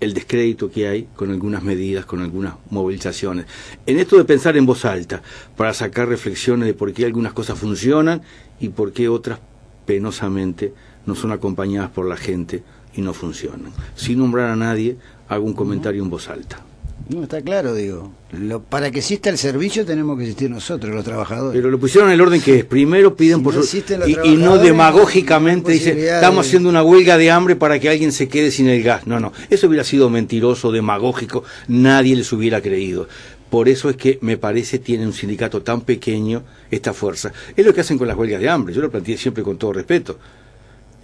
el 0.00 0.12
descrédito 0.12 0.70
que 0.70 0.88
hay 0.88 1.08
con 1.16 1.30
algunas 1.30 1.62
medidas, 1.62 2.04
con 2.04 2.20
algunas 2.20 2.54
movilizaciones. 2.70 3.46
En 3.86 3.98
esto 3.98 4.16
de 4.16 4.24
pensar 4.24 4.56
en 4.56 4.66
voz 4.66 4.84
alta, 4.84 5.22
para 5.56 5.72
sacar 5.72 6.08
reflexiones 6.08 6.66
de 6.66 6.74
por 6.74 6.92
qué 6.92 7.06
algunas 7.06 7.32
cosas 7.32 7.58
funcionan 7.58 8.22
y 8.60 8.68
por 8.70 8.92
qué 8.92 9.08
otras 9.08 9.38
penosamente 9.86 10.74
no 11.06 11.14
son 11.14 11.32
acompañadas 11.32 11.90
por 11.90 12.06
la 12.06 12.16
gente 12.16 12.62
y 12.94 13.00
no 13.00 13.14
funcionan. 13.14 13.72
Sin 13.94 14.18
nombrar 14.18 14.50
a 14.50 14.56
nadie, 14.56 14.96
hago 15.28 15.44
un 15.44 15.54
comentario 15.54 16.02
en 16.02 16.10
voz 16.10 16.28
alta. 16.28 16.64
No, 17.06 17.22
está 17.22 17.42
claro, 17.42 17.74
digo. 17.74 18.12
Lo, 18.32 18.62
para 18.62 18.90
que 18.90 19.00
exista 19.00 19.28
el 19.28 19.36
servicio 19.36 19.84
tenemos 19.84 20.16
que 20.16 20.24
existir 20.24 20.50
nosotros, 20.50 20.94
los 20.94 21.04
trabajadores. 21.04 21.54
Pero 21.54 21.70
lo 21.70 21.78
pusieron 21.78 22.08
en 22.08 22.14
el 22.14 22.20
orden 22.22 22.40
que 22.40 22.60
es. 22.60 22.64
Primero 22.64 23.14
piden 23.14 23.42
por 23.42 23.52
su... 23.52 23.84
Y, 24.24 24.36
no 24.36 24.56
demagógicamente 24.56 25.72
dice, 25.72 26.14
estamos 26.14 26.46
haciendo 26.46 26.70
una 26.70 26.82
huelga 26.82 27.18
de 27.18 27.30
hambre 27.30 27.56
para 27.56 27.78
que 27.78 27.90
alguien 27.90 28.10
se 28.10 28.28
quede 28.28 28.50
sin 28.50 28.68
el 28.68 28.82
gas. 28.82 29.06
No, 29.06 29.20
no. 29.20 29.32
Eso 29.50 29.66
hubiera 29.66 29.84
sido 29.84 30.08
mentiroso, 30.08 30.72
demagógico. 30.72 31.44
Nadie 31.68 32.16
les 32.16 32.32
hubiera 32.32 32.62
creído. 32.62 33.06
Por 33.50 33.68
eso 33.68 33.90
es 33.90 33.96
que 33.96 34.18
me 34.22 34.38
parece 34.38 34.78
tiene 34.78 35.06
un 35.06 35.12
sindicato 35.12 35.62
tan 35.62 35.82
pequeño 35.82 36.42
esta 36.70 36.94
fuerza. 36.94 37.32
Es 37.54 37.66
lo 37.66 37.74
que 37.74 37.82
hacen 37.82 37.98
con 37.98 38.08
las 38.08 38.16
huelgas 38.16 38.40
de 38.40 38.48
hambre. 38.48 38.74
Yo 38.74 38.80
lo 38.80 38.90
planteé 38.90 39.18
siempre 39.18 39.44
con 39.44 39.58
todo 39.58 39.74
respeto. 39.74 40.18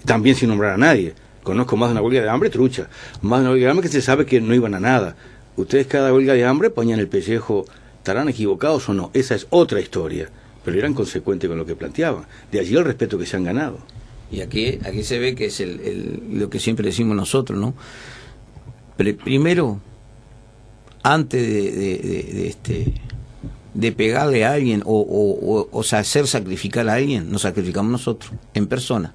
También 0.07 0.35
sin 0.35 0.49
nombrar 0.49 0.73
a 0.73 0.79
nadie. 0.79 1.13
Conozco 1.43 1.77
más 1.77 1.91
de 1.91 1.93
una 1.93 2.03
huelga 2.03 2.23
de 2.23 2.31
hambre 2.31 2.49
trucha. 2.49 2.89
Más 3.21 3.41
de 3.41 3.45
una 3.45 3.51
huelga 3.53 3.67
de 3.67 3.71
hambre 3.71 3.89
que 3.89 3.93
se 3.93 4.01
sabe 4.01 4.25
que 4.25 4.41
no 4.41 4.55
iban 4.55 4.75
a 4.75 4.81
nada 4.81 5.15
ustedes 5.57 5.87
cada 5.87 6.13
huelga 6.13 6.35
de 6.35 6.45
hambre 6.45 6.71
ponían 6.71 7.01
el 7.01 7.09
pellejo, 7.09 7.65
¿estarán 7.99 8.29
equivocados 8.29 8.89
o 8.89 8.95
no? 8.95 9.11
Esa 9.15 9.35
es 9.35 9.47
otra 9.51 9.81
historia, 9.81 10.31
pero 10.65 10.79
eran 10.79 10.95
consecuentes 10.95 11.49
con 11.49 11.59
lo 11.59 11.67
que 11.67 11.77
planteaban. 11.77 12.25
De 12.51 12.61
allí 12.61 12.77
el 12.77 12.85
respeto 12.85 13.19
que 13.19 13.27
se 13.27 13.37
han 13.37 13.45
ganado. 13.45 13.79
Y 14.31 14.43
aquí, 14.43 14.79
aquí 14.85 15.03
se 15.03 15.19
ve 15.19 15.35
que 15.35 15.47
es 15.47 15.61
el, 15.61 16.23
lo 16.33 16.49
que 16.49 16.61
siempre 16.61 16.87
decimos 16.87 17.17
nosotros, 17.17 17.59
¿no? 17.59 17.75
primero, 19.25 19.81
antes 21.03 21.43
de, 21.43 22.49
este 22.49 22.95
de 23.73 23.93
pegarle 23.93 24.45
a 24.45 24.53
alguien 24.53 24.83
o, 24.85 25.01
o, 25.01 25.69
o, 25.71 25.81
hacer 25.81 26.27
sacrificar 26.27 26.89
a 26.89 26.95
alguien, 26.95 27.31
nos 27.31 27.43
sacrificamos 27.43 27.91
nosotros, 27.91 28.33
en 28.53 28.67
persona. 28.67 29.15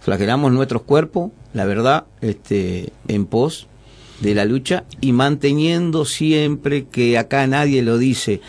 Flagelamos 0.00 0.52
nuestros 0.52 0.82
cuerpos, 0.82 1.32
la 1.52 1.64
verdad, 1.64 2.04
este, 2.20 2.92
en 3.08 3.26
pos 3.26 3.66
de 4.20 4.34
la 4.34 4.44
lucha 4.44 4.84
y 5.00 5.12
manteniendo 5.12 6.04
siempre, 6.04 6.84
que 6.84 7.18
acá 7.18 7.46
nadie 7.46 7.82
lo 7.82 7.98
dice, 7.98 8.40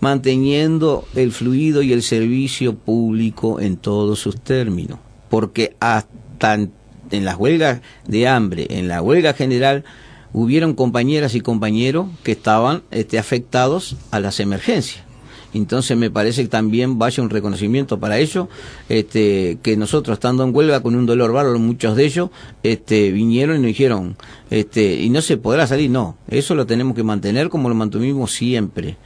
manteniendo 0.00 1.06
el 1.14 1.32
fluido 1.32 1.82
y 1.82 1.92
el 1.92 2.02
servicio 2.02 2.74
público 2.76 3.60
en 3.60 3.76
todos 3.76 4.18
sus 4.20 4.40
términos. 4.40 4.98
Porque 5.28 5.76
hasta 5.80 6.54
en 6.54 7.24
las 7.24 7.36
huelgas 7.36 7.80
de 8.06 8.28
hambre, 8.28 8.66
en 8.70 8.88
la 8.88 9.02
huelga 9.02 9.34
general, 9.34 9.84
hubieron 10.32 10.74
compañeras 10.74 11.34
y 11.34 11.40
compañeros 11.40 12.08
que 12.22 12.32
estaban 12.32 12.82
este, 12.90 13.18
afectados 13.18 13.96
a 14.10 14.20
las 14.20 14.40
emergencias. 14.40 15.07
Entonces 15.54 15.96
me 15.96 16.10
parece 16.10 16.42
que 16.42 16.48
también 16.48 16.98
vaya 16.98 17.22
un 17.22 17.30
reconocimiento 17.30 17.98
para 17.98 18.18
ellos, 18.18 18.48
este, 18.88 19.58
que 19.62 19.76
nosotros 19.76 20.16
estando 20.16 20.44
en 20.44 20.54
huelga 20.54 20.82
con 20.82 20.94
un 20.94 21.06
dolor 21.06 21.32
bárbaro, 21.32 21.58
muchos 21.58 21.96
de 21.96 22.04
ellos 22.04 22.30
este, 22.62 23.10
vinieron 23.10 23.56
y 23.56 23.60
nos 23.60 23.68
dijeron, 23.68 24.16
este, 24.50 24.94
y 25.00 25.08
no 25.10 25.22
se 25.22 25.38
podrá 25.38 25.66
salir, 25.66 25.90
no, 25.90 26.18
eso 26.28 26.54
lo 26.54 26.66
tenemos 26.66 26.94
que 26.94 27.02
mantener 27.02 27.48
como 27.48 27.68
lo 27.68 27.74
mantuvimos 27.74 28.32
siempre. 28.32 28.96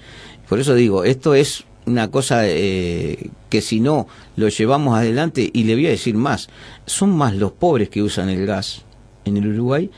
Por 0.48 0.58
eso 0.58 0.74
digo, 0.74 1.04
esto 1.04 1.34
es 1.34 1.64
una 1.86 2.10
cosa 2.10 2.42
eh, 2.46 3.30
que 3.48 3.60
si 3.60 3.80
no 3.80 4.06
lo 4.36 4.48
llevamos 4.48 4.98
adelante, 4.98 5.48
y 5.52 5.64
le 5.64 5.74
voy 5.74 5.86
a 5.86 5.90
decir 5.90 6.16
más, 6.16 6.48
son 6.86 7.16
más 7.16 7.34
los 7.34 7.52
pobres 7.52 7.88
que 7.88 8.02
usan 8.02 8.28
el 8.28 8.46
gas 8.46 8.82
en 9.24 9.36
el 9.36 9.46
Uruguay 9.46 9.90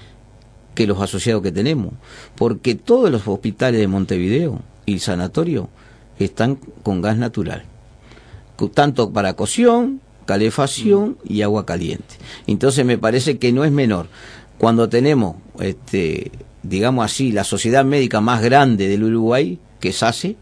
que 0.75 0.87
los 0.87 1.01
asociados 1.01 1.43
que 1.43 1.53
tenemos, 1.53 1.95
porque 2.35 2.75
todos 2.75 3.11
los 3.11 3.27
hospitales 3.27 3.81
de 3.81 3.87
Montevideo 3.87 4.61
y 4.87 4.95
el 4.95 5.01
sanatorio 5.01 5.69
están 6.19 6.57
con 6.83 7.03
gas 7.03 7.17
natural, 7.17 7.65
tanto 8.73 9.13
para 9.13 9.35
cocción, 9.35 10.01
calefacción 10.27 11.19
y 11.25 11.43
agua 11.43 11.67
caliente. 11.67 12.17
Entonces 12.47 12.85
me 12.85 12.99
parece 12.99 13.39
que 13.39 13.53
no 13.53 13.65
es 13.65 13.73
menor. 13.73 14.09
Cuando 14.59 14.89
tenemos, 14.89 15.37
este, 15.61 16.31
digamos 16.63 17.05
así, 17.05 17.33
la 17.33 17.45
sociedad 17.45 17.85
médica 17.85 18.21
más 18.21 18.43
grande 18.43 18.89
del 18.89 19.05
Uruguay, 19.05 19.59
que 19.81 19.91
es 19.91 20.03
ACE, 20.03 20.37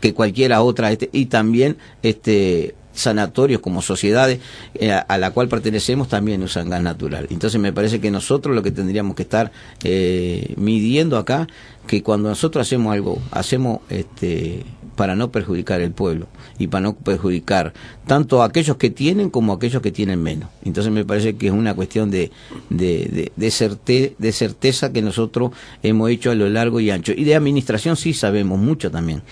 que 0.00 0.14
cualquiera 0.14 0.62
otra, 0.62 0.92
este, 0.92 1.08
y 1.12 1.26
también 1.26 1.76
este, 2.02 2.74
sanatorios 2.98 3.60
como 3.60 3.80
sociedades 3.82 4.40
eh, 4.74 4.92
a, 4.92 5.18
la 5.18 5.30
cual 5.30 5.48
pertenecemos 5.48 6.08
también 6.08 6.42
usan 6.42 6.68
gas 6.68 6.82
natural. 6.82 7.26
Entonces 7.30 7.60
me 7.60 7.72
parece 7.72 8.00
que 8.00 8.10
nosotros 8.10 8.54
lo 8.54 8.62
que 8.62 8.70
tendríamos 8.70 9.14
que 9.14 9.22
estar 9.22 9.52
eh, 9.84 10.54
midiendo 10.56 11.16
acá, 11.16 11.46
que 11.86 12.02
cuando 12.02 12.28
nosotros 12.28 12.66
hacemos 12.66 12.92
algo, 12.92 13.20
hacemos 13.30 13.80
este, 13.88 14.64
para 14.96 15.14
no 15.14 15.30
perjudicar 15.30 15.80
el 15.80 15.92
pueblo 15.92 16.26
y 16.58 16.66
para 16.66 16.82
no 16.82 16.96
perjudicar 16.96 17.72
tanto 18.06 18.42
a 18.42 18.46
aquellos 18.46 18.76
que 18.76 18.90
tienen 18.90 19.30
como 19.30 19.52
a 19.52 19.56
aquellos 19.56 19.80
que 19.80 19.92
tienen 19.92 20.22
menos. 20.22 20.50
Entonces 20.64 20.92
me 20.92 21.04
parece 21.04 21.36
que 21.36 21.46
es 21.46 21.52
una 21.52 21.74
cuestión 21.74 22.10
de, 22.10 22.30
de, 22.68 23.30
de, 23.36 24.14
de 24.18 24.32
certeza 24.32 24.92
que 24.92 25.02
nosotros 25.02 25.52
hemos 25.82 26.10
hecho 26.10 26.30
a 26.30 26.34
lo 26.34 26.48
largo 26.48 26.80
y 26.80 26.90
ancho. 26.90 27.12
Y 27.16 27.24
de 27.24 27.36
administración 27.36 27.96
sí 27.96 28.12
sabemos 28.12 28.58
mucho 28.58 28.90
también. 28.90 29.22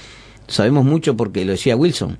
Sabemos 0.48 0.84
mucho 0.84 1.16
porque 1.16 1.44
lo 1.44 1.52
decía 1.52 1.76
Wilson 1.76 2.16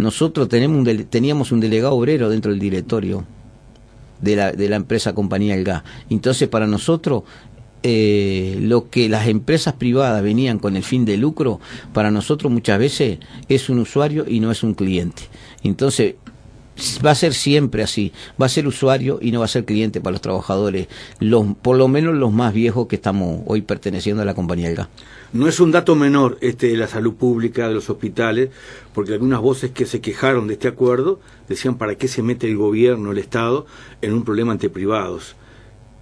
nosotros 0.00 0.48
tenemos 0.48 0.78
un 0.78 1.04
teníamos 1.06 1.52
un 1.52 1.60
delegado 1.60 1.94
obrero 1.94 2.28
dentro 2.28 2.50
del 2.50 2.60
directorio 2.60 3.24
de 4.20 4.36
la, 4.36 4.52
de 4.52 4.68
la 4.68 4.76
empresa 4.76 5.14
Compañía 5.14 5.54
El 5.54 5.64
Gas. 5.64 5.82
Entonces, 6.08 6.48
para 6.48 6.66
nosotros, 6.66 7.24
eh, 7.82 8.58
lo 8.60 8.90
que 8.90 9.08
las 9.08 9.26
empresas 9.28 9.74
privadas 9.74 10.22
venían 10.22 10.58
con 10.58 10.76
el 10.76 10.82
fin 10.82 11.04
de 11.06 11.16
lucro, 11.16 11.60
para 11.94 12.10
nosotros 12.10 12.52
muchas 12.52 12.78
veces 12.78 13.18
es 13.48 13.70
un 13.70 13.78
usuario 13.78 14.26
y 14.28 14.40
no 14.40 14.50
es 14.50 14.62
un 14.62 14.74
cliente. 14.74 15.22
Entonces, 15.62 16.16
va 17.04 17.10
a 17.10 17.14
ser 17.14 17.34
siempre 17.34 17.82
así, 17.82 18.12
va 18.40 18.46
a 18.46 18.48
ser 18.48 18.66
usuario 18.66 19.18
y 19.20 19.32
no 19.32 19.40
va 19.40 19.44
a 19.44 19.48
ser 19.48 19.64
cliente 19.64 20.00
para 20.00 20.12
los 20.12 20.20
trabajadores, 20.20 20.88
los, 21.18 21.44
por 21.62 21.76
lo 21.76 21.88
menos 21.88 22.14
los 22.14 22.32
más 22.32 22.52
viejos 22.52 22.86
que 22.86 22.96
estamos 22.96 23.42
hoy 23.46 23.62
perteneciendo 23.62 24.22
a 24.22 24.24
la 24.24 24.34
compañía 24.34 24.68
del 24.68 24.76
gas. 24.76 24.88
No 25.32 25.46
es 25.46 25.60
un 25.60 25.70
dato 25.70 25.94
menor 25.94 26.38
este 26.40 26.68
de 26.68 26.76
la 26.76 26.88
salud 26.88 27.14
pública, 27.14 27.68
de 27.68 27.74
los 27.74 27.88
hospitales, 27.88 28.50
porque 28.92 29.12
algunas 29.12 29.40
voces 29.40 29.70
que 29.70 29.86
se 29.86 30.00
quejaron 30.00 30.48
de 30.48 30.54
este 30.54 30.68
acuerdo 30.68 31.20
decían 31.48 31.76
para 31.76 31.94
qué 31.94 32.08
se 32.08 32.22
mete 32.22 32.48
el 32.48 32.56
gobierno, 32.56 33.12
el 33.12 33.18
Estado, 33.18 33.66
en 34.02 34.12
un 34.12 34.24
problema 34.24 34.52
ante 34.52 34.68
privados. 34.70 35.36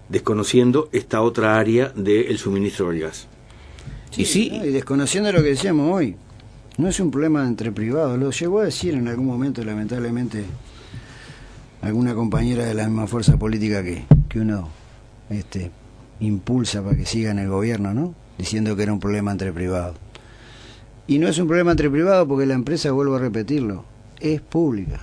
desconociendo 0.08 0.88
esta 0.92 1.20
otra 1.20 1.58
área 1.58 1.92
del 1.94 2.38
suministro 2.38 2.88
del 2.88 3.00
gas. 3.00 3.26
y 4.16 4.24
sí. 4.24 4.50
Y 4.50 4.68
desconociendo 4.68 5.30
lo 5.32 5.42
que 5.42 5.50
decíamos 5.50 5.92
hoy, 5.92 6.16
no 6.78 6.88
es 6.88 6.98
un 7.00 7.10
problema 7.10 7.46
entre 7.46 7.72
privados. 7.72 8.18
Lo 8.18 8.30
llegó 8.30 8.60
a 8.60 8.64
decir 8.64 8.94
en 8.94 9.08
algún 9.08 9.26
momento, 9.26 9.62
lamentablemente, 9.64 10.44
alguna 11.82 12.14
compañera 12.14 12.64
de 12.64 12.74
la 12.74 12.86
misma 12.86 13.06
fuerza 13.06 13.36
política 13.36 13.82
que, 13.82 14.04
que 14.28 14.40
uno 14.40 14.68
este, 15.28 15.70
impulsa 16.20 16.82
para 16.82 16.96
que 16.96 17.04
siga 17.04 17.32
en 17.32 17.40
el 17.40 17.48
gobierno, 17.48 17.92
¿no? 17.92 18.14
Diciendo 18.38 18.76
que 18.76 18.84
era 18.84 18.92
un 18.92 19.00
problema 19.00 19.32
entre 19.32 19.52
privados. 19.52 19.96
Y 21.08 21.18
no 21.18 21.26
es 21.26 21.38
un 21.38 21.48
problema 21.48 21.72
entre 21.72 21.90
privados 21.90 22.28
porque 22.28 22.46
la 22.46 22.54
empresa, 22.54 22.92
vuelvo 22.92 23.16
a 23.16 23.18
repetirlo, 23.18 23.84
es 24.20 24.40
pública. 24.40 25.00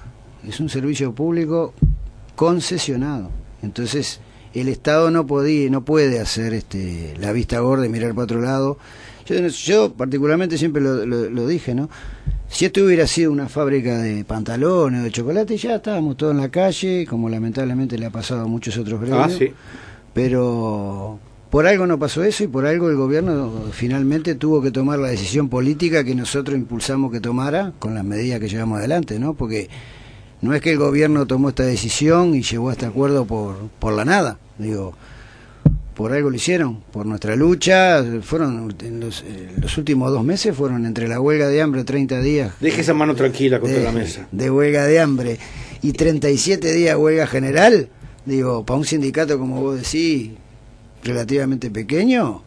Es 0.48 0.60
un 0.60 0.70
servicio 0.70 1.14
público 1.14 1.74
concesionado. 2.36 3.32
Entonces, 3.62 4.22
el 4.54 4.70
Estado 4.70 5.12
no 5.12 5.28
podía, 5.28 5.70
no 5.70 5.84
puede 5.84 6.22
hacer 6.22 6.54
este, 6.54 7.16
la 7.20 7.34
vista 7.34 7.60
gorda 7.60 7.86
y 7.86 7.90
mirar 7.90 8.12
para 8.12 8.24
otro 8.24 8.40
lado. 8.42 8.78
Yo, 9.26 9.48
yo 9.48 9.94
particularmente 9.94 10.58
siempre 10.58 10.82
lo, 10.82 11.06
lo, 11.06 11.48
dije, 11.48 11.74
¿no? 11.74 11.90
Si 12.48 12.66
esto 12.66 12.84
hubiera 12.84 13.08
sido 13.08 13.32
una 13.32 13.50
fábrica 13.50 13.98
de 13.98 14.24
pantalones 14.24 15.02
o 15.02 15.04
de 15.04 15.12
chocolate, 15.12 15.58
ya 15.58 15.76
estábamos 15.76 16.16
todos 16.16 16.32
en 16.32 16.38
la 16.42 16.50
calle, 16.50 17.06
como 17.10 17.28
lamentablemente 17.28 17.98
le 17.98 18.06
ha 18.06 18.12
pasado 18.12 18.42
a 18.42 18.48
muchos 18.48 18.78
otros 18.78 19.02
gremios. 19.02 19.26
Ah, 19.26 19.30
sí. 19.30 19.52
Pero 20.14 21.20
por 21.50 21.68
algo 21.68 21.88
no 21.88 21.98
pasó 21.98 22.24
eso 22.24 22.44
y 22.44 22.48
por 22.48 22.66
algo 22.66 22.90
el 22.90 22.96
gobierno 22.96 23.64
finalmente 23.72 24.36
tuvo 24.36 24.62
que 24.62 24.72
tomar 24.72 25.00
la 25.00 25.08
decisión 25.08 25.50
política 25.50 26.04
que 26.04 26.14
nosotros 26.14 26.58
impulsamos 26.58 27.12
que 27.12 27.20
tomara 27.20 27.74
con 27.80 27.96
las 27.96 28.04
medidas 28.04 28.40
que 28.40 28.48
llevamos 28.48 28.80
adelante, 28.80 29.20
¿no? 29.20 29.34
Porque 29.34 29.70
no 30.42 30.54
es 30.54 30.62
que 30.62 30.72
el 30.72 30.78
gobierno 30.78 31.26
tomó 31.26 31.50
esta 31.50 31.64
decisión 31.64 32.36
y 32.36 32.44
llegó 32.44 32.70
a 32.70 32.74
este 32.74 32.86
acuerdo 32.86 33.26
por, 33.26 33.56
por 33.80 33.94
la 33.94 34.06
nada, 34.06 34.38
digo, 34.58 34.94
por 35.96 36.12
algo 36.12 36.30
lo 36.30 36.36
hicieron, 36.36 36.82
por 36.92 37.06
nuestra 37.06 37.36
lucha, 37.36 38.04
fueron 38.22 38.76
en 38.82 39.00
los, 39.00 39.22
eh, 39.22 39.50
los, 39.60 39.78
últimos 39.78 40.12
dos 40.12 40.24
meses 40.24 40.56
fueron 40.56 40.86
entre 40.86 41.08
la 41.08 41.22
huelga 41.22 41.48
de 41.48 41.62
hambre 41.62 41.86
30 41.86 42.20
días. 42.20 42.54
Deje 42.60 42.82
esa 42.82 42.94
mano 42.94 43.16
tranquila 43.16 43.60
contra 43.60 43.82
la 43.82 43.92
mesa. 43.94 44.28
De 44.32 44.52
huelga 44.52 44.86
de 44.86 45.00
hambre 45.00 45.40
y 45.82 45.94
37 45.94 46.74
días 46.74 46.98
huelga 46.98 47.28
general, 47.28 47.88
digo, 48.26 48.66
para 48.66 48.78
un 48.78 48.86
sindicato 48.86 49.40
como 49.40 49.62
vos 49.62 49.82
decís, 49.82 50.32
relativamente 51.04 51.72
pequeño, 51.72 52.44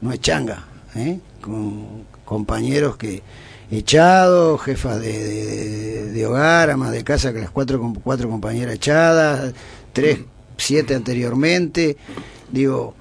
no 0.00 0.12
es 0.12 0.20
changa, 0.20 0.64
¿eh? 0.96 1.18
con 1.42 2.04
compañeros 2.24 2.96
que 2.96 3.22
echados, 3.70 4.62
jefas 4.62 4.98
de, 4.98 6.10
de, 6.10 6.26
hogar, 6.26 6.70
amas 6.70 6.92
de 6.92 7.04
casa, 7.04 7.34
que 7.34 7.40
las 7.40 7.50
cuatro, 7.50 7.94
cuatro 8.02 8.30
compañeras 8.30 8.74
echadas, 8.74 9.52
tres, 9.92 10.20
siete 10.56 10.94
anteriormente, 10.94 11.98
digo, 12.50 12.94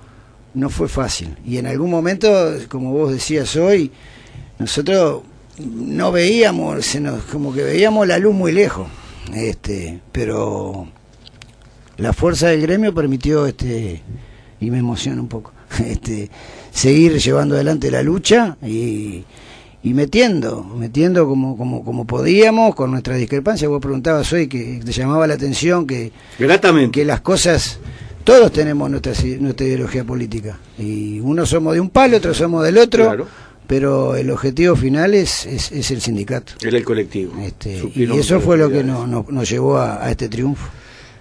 no 0.53 0.69
fue 0.69 0.87
fácil. 0.87 1.37
Y 1.45 1.57
en 1.57 1.67
algún 1.67 1.89
momento, 1.89 2.27
como 2.69 2.91
vos 2.91 3.11
decías 3.11 3.55
hoy, 3.55 3.91
nosotros 4.59 5.23
no 5.59 6.11
veíamos, 6.11 6.85
se 6.85 6.99
nos, 6.99 7.23
como 7.23 7.53
que 7.53 7.63
veíamos 7.63 8.07
la 8.07 8.19
luz 8.19 8.33
muy 8.33 8.51
lejos, 8.51 8.87
este, 9.33 9.99
pero 10.11 10.87
la 11.97 12.13
fuerza 12.13 12.47
del 12.47 12.61
gremio 12.61 12.93
permitió, 12.93 13.45
este, 13.45 14.01
y 14.59 14.71
me 14.71 14.79
emociona 14.79 15.21
un 15.21 15.27
poco, 15.27 15.53
este, 15.85 16.29
seguir 16.71 17.17
llevando 17.19 17.55
adelante 17.55 17.91
la 17.91 18.03
lucha 18.03 18.57
y 18.61 19.25
y 19.87 19.93
metiendo, 19.93 20.63
metiendo 20.63 21.27
como, 21.27 21.55
como, 21.55 21.85
como 21.85 22.05
podíamos 22.05 22.75
con 22.75 22.91
nuestra 22.91 23.15
discrepancia. 23.15 23.69
Vos 23.69 23.81
preguntabas 23.81 24.31
hoy 24.33 24.47
que 24.47 24.81
te 24.83 24.91
llamaba 24.91 25.27
la 25.27 25.35
atención 25.35 25.87
que, 25.87 26.11
que 26.91 27.05
las 27.05 27.21
cosas, 27.21 27.79
todos 28.27 28.51
tenemos 28.51 28.91
nuestra, 28.91 29.13
nuestra 29.39 29.65
ideología 29.65 30.03
política. 30.03 30.59
Y 30.77 31.21
unos 31.21 31.47
somos 31.47 31.73
de 31.75 31.79
un 31.79 31.89
palo, 31.89 32.17
otros 32.17 32.35
somos 32.35 32.61
del 32.61 32.77
otro. 32.77 33.25
Pero 33.67 34.17
el 34.17 34.29
objetivo 34.31 34.75
final 34.75 35.13
es, 35.13 35.45
es, 35.45 35.91
el 35.91 36.01
sindicato. 36.01 36.51
Era 36.61 36.77
el 36.77 36.83
colectivo. 36.83 37.33
Este, 37.41 37.81
y 37.95 38.03
eso 38.17 38.41
fue 38.41 38.57
lo 38.57 38.69
que 38.69 38.83
nos, 38.83 39.07
nos, 39.07 39.49
llevó 39.49 39.77
a, 39.77 40.11
este 40.11 40.27
triunfo. 40.27 40.67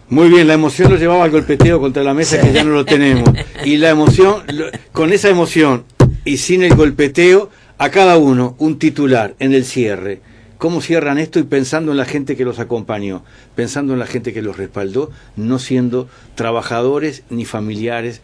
Muy 0.08 0.28
bien, 0.28 0.48
la 0.48 0.54
emoción 0.54 0.90
nos 0.90 0.98
llevaba 0.98 1.22
al 1.22 1.30
golpeteo 1.30 1.78
contra 1.78 2.02
la 2.02 2.12
mesa 2.12 2.40
que 2.40 2.52
ya 2.52 2.64
no 2.64 2.70
lo 2.70 2.84
tenemos. 2.84 3.30
Y 3.64 3.76
la 3.76 3.90
emoción, 3.90 4.42
con 4.90 5.12
esa 5.12 5.28
emoción 5.28 5.84
y 6.24 6.38
sin 6.38 6.64
el 6.64 6.74
golpeteo, 6.74 7.50
a 7.78 7.88
cada 7.88 8.18
uno 8.18 8.56
un 8.58 8.80
titular 8.80 9.36
en 9.38 9.54
el 9.54 9.64
cierre. 9.64 10.22
¿Cómo 10.58 10.80
cierran 10.80 11.18
esto? 11.18 11.38
Y 11.38 11.42
pensando 11.42 11.92
en 11.92 11.98
la 11.98 12.06
gente 12.06 12.36
que 12.36 12.44
los 12.44 12.58
acompañó, 12.58 13.22
pensando 13.54 13.92
en 13.92 13.98
la 13.98 14.06
gente 14.06 14.32
que 14.32 14.40
los 14.40 14.56
respaldó, 14.56 15.10
no 15.36 15.58
siendo 15.58 16.08
trabajadores 16.34 17.24
ni 17.28 17.44
familiares 17.44 18.22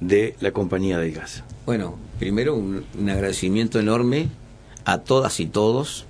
de 0.00 0.36
la 0.40 0.52
compañía 0.52 0.98
del 0.98 1.12
gas. 1.12 1.44
Bueno, 1.64 1.96
primero 2.18 2.54
un, 2.54 2.84
agradecimiento 3.08 3.80
enorme 3.80 4.28
a 4.84 4.98
todas 4.98 5.40
y 5.40 5.46
todos, 5.46 6.04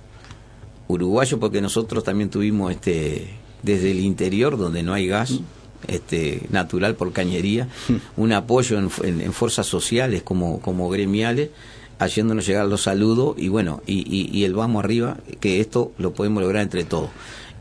uruguayos, 0.89 1.39
porque 1.39 1.61
nosotros 1.61 2.03
también 2.03 2.29
tuvimos 2.29 2.71
este 2.71 3.29
desde 3.63 3.91
el 3.91 3.99
interior 3.99 4.57
donde 4.57 4.83
no 4.83 4.93
hay 4.93 5.07
gas. 5.07 5.39
Este, 5.87 6.41
natural 6.49 6.95
por 6.95 7.13
cañería, 7.13 7.69
mm. 7.87 8.21
un 8.21 8.33
apoyo 8.33 8.79
en, 8.79 8.89
en 9.21 9.31
fuerzas 9.31 9.67
sociales 9.67 10.23
como, 10.23 10.59
como 10.59 10.89
gremiales, 10.89 11.51
haciéndonos 11.99 12.45
llegar 12.45 12.67
los 12.67 12.83
saludos 12.83 13.35
y 13.37 13.47
bueno, 13.49 13.81
y, 13.85 14.43
el 14.43 14.53
vamos 14.53 14.83
arriba, 14.83 15.17
que 15.39 15.59
esto 15.59 15.91
lo 15.97 16.13
podemos 16.13 16.41
lograr 16.41 16.63
entre 16.63 16.83
todos. 16.83 17.09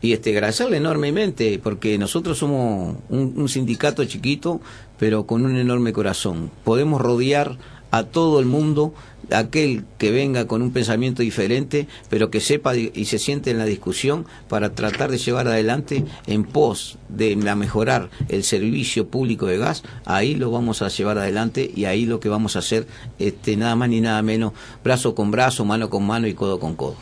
Y 0.03 0.13
este, 0.13 0.31
agradecerle 0.31 0.77
enormemente, 0.77 1.59
porque 1.63 1.97
nosotros 1.99 2.39
somos 2.39 2.97
un, 3.09 3.49
sindicato 3.49 4.05
chiquito, 4.05 4.61
pero 4.99 5.27
con 5.27 5.45
un 5.45 5.57
enorme 5.57 5.93
corazón. 5.93 6.51
Podemos 6.65 7.01
rodear 7.01 7.57
a 7.91 8.05
todo 8.05 8.41
el 8.41 8.47
mundo 8.47 8.95
aquel 9.31 9.85
que 9.99 10.11
venga 10.11 10.47
con 10.47 10.63
un 10.63 10.73
pensamiento 10.73 11.23
diferente, 11.23 11.89
pero 12.09 12.31
que 12.31 12.41
sepa 12.41 12.77
y 12.77 13.05
se 13.07 13.19
siente 13.19 13.51
en 13.51 13.59
la 13.59 13.65
discusión 13.65 14.27
para 14.49 14.75
tratar 14.75 15.11
de 15.11 15.19
llevar 15.19 15.49
adelante 15.49 16.05
en 16.27 16.45
pos 16.45 16.99
de 17.09 17.35
mejorar 17.37 18.11
el 18.29 18.45
servicio 18.45 19.09
público 19.09 19.47
de 19.47 19.59
gas, 19.59 19.83
ahí 20.05 20.35
lo 20.35 20.51
vamos 20.51 20.83
a 20.83 20.89
llevar 20.89 21.19
adelante 21.19 21.71
y 21.75 21.87
ahí 21.87 22.07
lo 22.07 22.21
que 22.21 22.29
vamos 22.29 22.57
a 22.57 22.61
hacer 22.61 22.87
este 23.19 23.57
nada 23.57 23.75
más 23.77 23.89
ni 23.89 24.01
nada 24.01 24.23
menos 24.23 24.53
brazo 24.85 25.15
con 25.15 25.31
brazo, 25.31 25.65
mano 25.65 25.91
con 25.91 26.07
mano 26.07 26.27
y 26.27 26.35
codo 26.35 26.59
con 26.59 26.77
codo. 26.77 26.97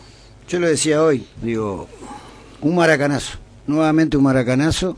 Yo 0.49 0.61
lo 0.61 0.69
decía 0.69 1.03
hoy, 1.03 1.27
digo, 1.43 1.89
un 2.61 2.75
maracanazo, 2.77 3.39
nuevamente 3.67 4.17
un 4.17 4.25
maracanazo 4.25 4.97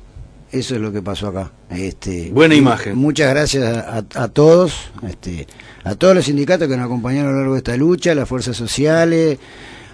eso 0.59 0.75
es 0.75 0.81
lo 0.81 0.93
que 0.93 1.03
pasó 1.03 1.29
acá. 1.29 1.53
Este, 1.71 2.31
Buena 2.33 2.55
imagen. 2.55 2.97
Muchas 2.97 3.31
gracias 3.31 3.65
a, 3.65 4.29
todos, 4.29 4.91
este, 5.09 5.47
a 5.85 5.95
todos 5.95 6.15
los 6.15 6.25
sindicatos 6.25 6.69
que 6.69 6.77
nos 6.77 6.87
acompañaron 6.87 7.31
a 7.31 7.33
lo 7.33 7.39
largo 7.39 7.55
de 7.55 7.59
esta 7.59 7.77
lucha, 7.77 8.15
las 8.15 8.29
fuerzas 8.29 8.57
sociales, 8.57 9.39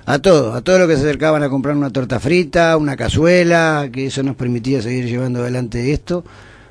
a 0.04 0.18
todos, 0.18 0.54
a 0.54 0.62
todos 0.62 0.80
los 0.80 0.88
que 0.88 0.96
se 0.96 1.02
acercaban 1.02 1.42
a 1.42 1.48
comprar 1.48 1.76
una 1.76 1.90
torta 1.90 2.18
frita, 2.18 2.76
una 2.76 2.96
cazuela, 2.96 3.88
que 3.92 4.06
eso 4.06 4.22
nos 4.22 4.36
permitía 4.36 4.82
seguir 4.82 5.06
llevando 5.06 5.40
adelante 5.40 5.92
esto. 5.92 6.24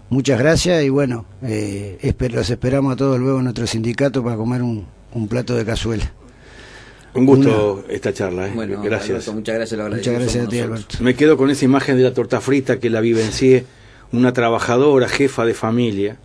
Muchas 0.10 0.40
gracias 0.40 0.84
y 0.84 0.90
bueno, 0.90 1.26
eh, 1.42 2.14
los 2.32 2.50
esperamos 2.50 2.94
a 2.94 2.96
todos 2.98 3.18
luego 3.18 3.38
en 3.38 3.46
nuestro 3.46 3.66
sindicato 3.66 4.22
para 4.22 4.36
comer 4.36 4.62
un, 4.62 4.86
plato 5.30 5.56
de 5.56 5.64
cazuela. 5.64 6.12
Un 7.14 7.26
gusto 7.26 7.86
esta 7.90 8.14
charla, 8.14 8.48
¿eh? 8.48 8.54
gracias. 8.84 9.28
muchas 9.34 9.56
gracias, 9.56 9.80
Muchas 9.80 10.14
gracias 10.14 10.46
a 10.46 10.50
ti, 10.50 10.60
Alberto. 10.60 10.98
Me 11.00 11.16
quedo 11.16 11.38
con 11.38 11.50
esa 11.50 11.64
imagen 11.64 11.98
de 11.98 12.04
la 12.04 12.14
torta 12.14 12.42
frita 12.42 12.80
que 12.80 12.90
la 12.90 13.00
vivencié 13.00 13.66
una 14.12 14.34
trabajadora 14.34 15.08
jefa 15.08 15.46
de 15.46 15.54
familia 15.54 16.18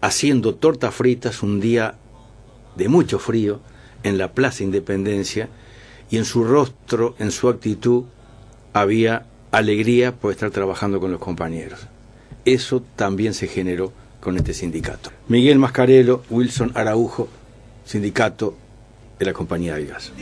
haciendo 0.00 0.54
tortas 0.54 0.94
fritas 0.94 1.42
un 1.42 1.60
día 1.60 1.94
de 2.76 2.88
mucho 2.88 3.18
frío 3.18 3.60
en 4.02 4.18
la 4.18 4.32
Plaza 4.32 4.64
Independencia 4.64 5.48
y 6.10 6.18
en 6.18 6.24
su 6.24 6.44
rostro, 6.44 7.14
en 7.18 7.30
su 7.30 7.48
actitud, 7.48 8.04
había 8.72 9.26
alegría 9.50 10.12
por 10.12 10.32
estar 10.32 10.50
trabajando 10.50 11.00
con 11.00 11.10
los 11.10 11.20
compañeros. 11.20 11.80
Eso 12.44 12.82
también 12.96 13.34
se 13.34 13.46
generó 13.46 13.92
con 14.20 14.36
este 14.36 14.54
sindicato. 14.54 15.10
Miguel 15.28 15.58
Mascarelo, 15.58 16.22
Wilson 16.30 16.72
Araujo, 16.74 17.28
sindicato 17.84 18.56
de 19.18 19.24
la 19.24 19.32
compañía 19.32 19.76
de 19.76 19.86
gas. 19.86 20.12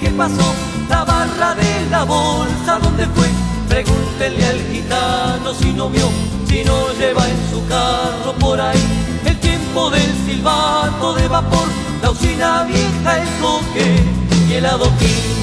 ¿Qué 0.00 0.10
pasó? 0.10 0.54
De 0.88 1.90
la 1.90 2.04
bolsa, 2.04 2.78
¿dónde 2.82 3.06
fue? 3.06 3.43
Pregúntenle 3.74 4.46
al 4.46 4.60
gitano 4.70 5.52
si 5.52 5.72
no 5.72 5.90
vio, 5.90 6.08
si 6.46 6.62
no 6.62 6.92
lleva 6.92 7.28
en 7.28 7.36
su 7.50 7.66
carro 7.66 8.32
por 8.38 8.60
ahí 8.60 8.78
el 9.26 9.36
tiempo 9.40 9.90
del 9.90 10.14
silbato 10.24 11.14
de 11.14 11.26
vapor, 11.26 11.66
la 12.00 12.10
usina 12.12 12.62
vieja, 12.62 13.18
el 13.20 13.28
coque 13.42 13.96
y 14.48 14.52
el 14.52 14.66
adoquín. 14.66 15.33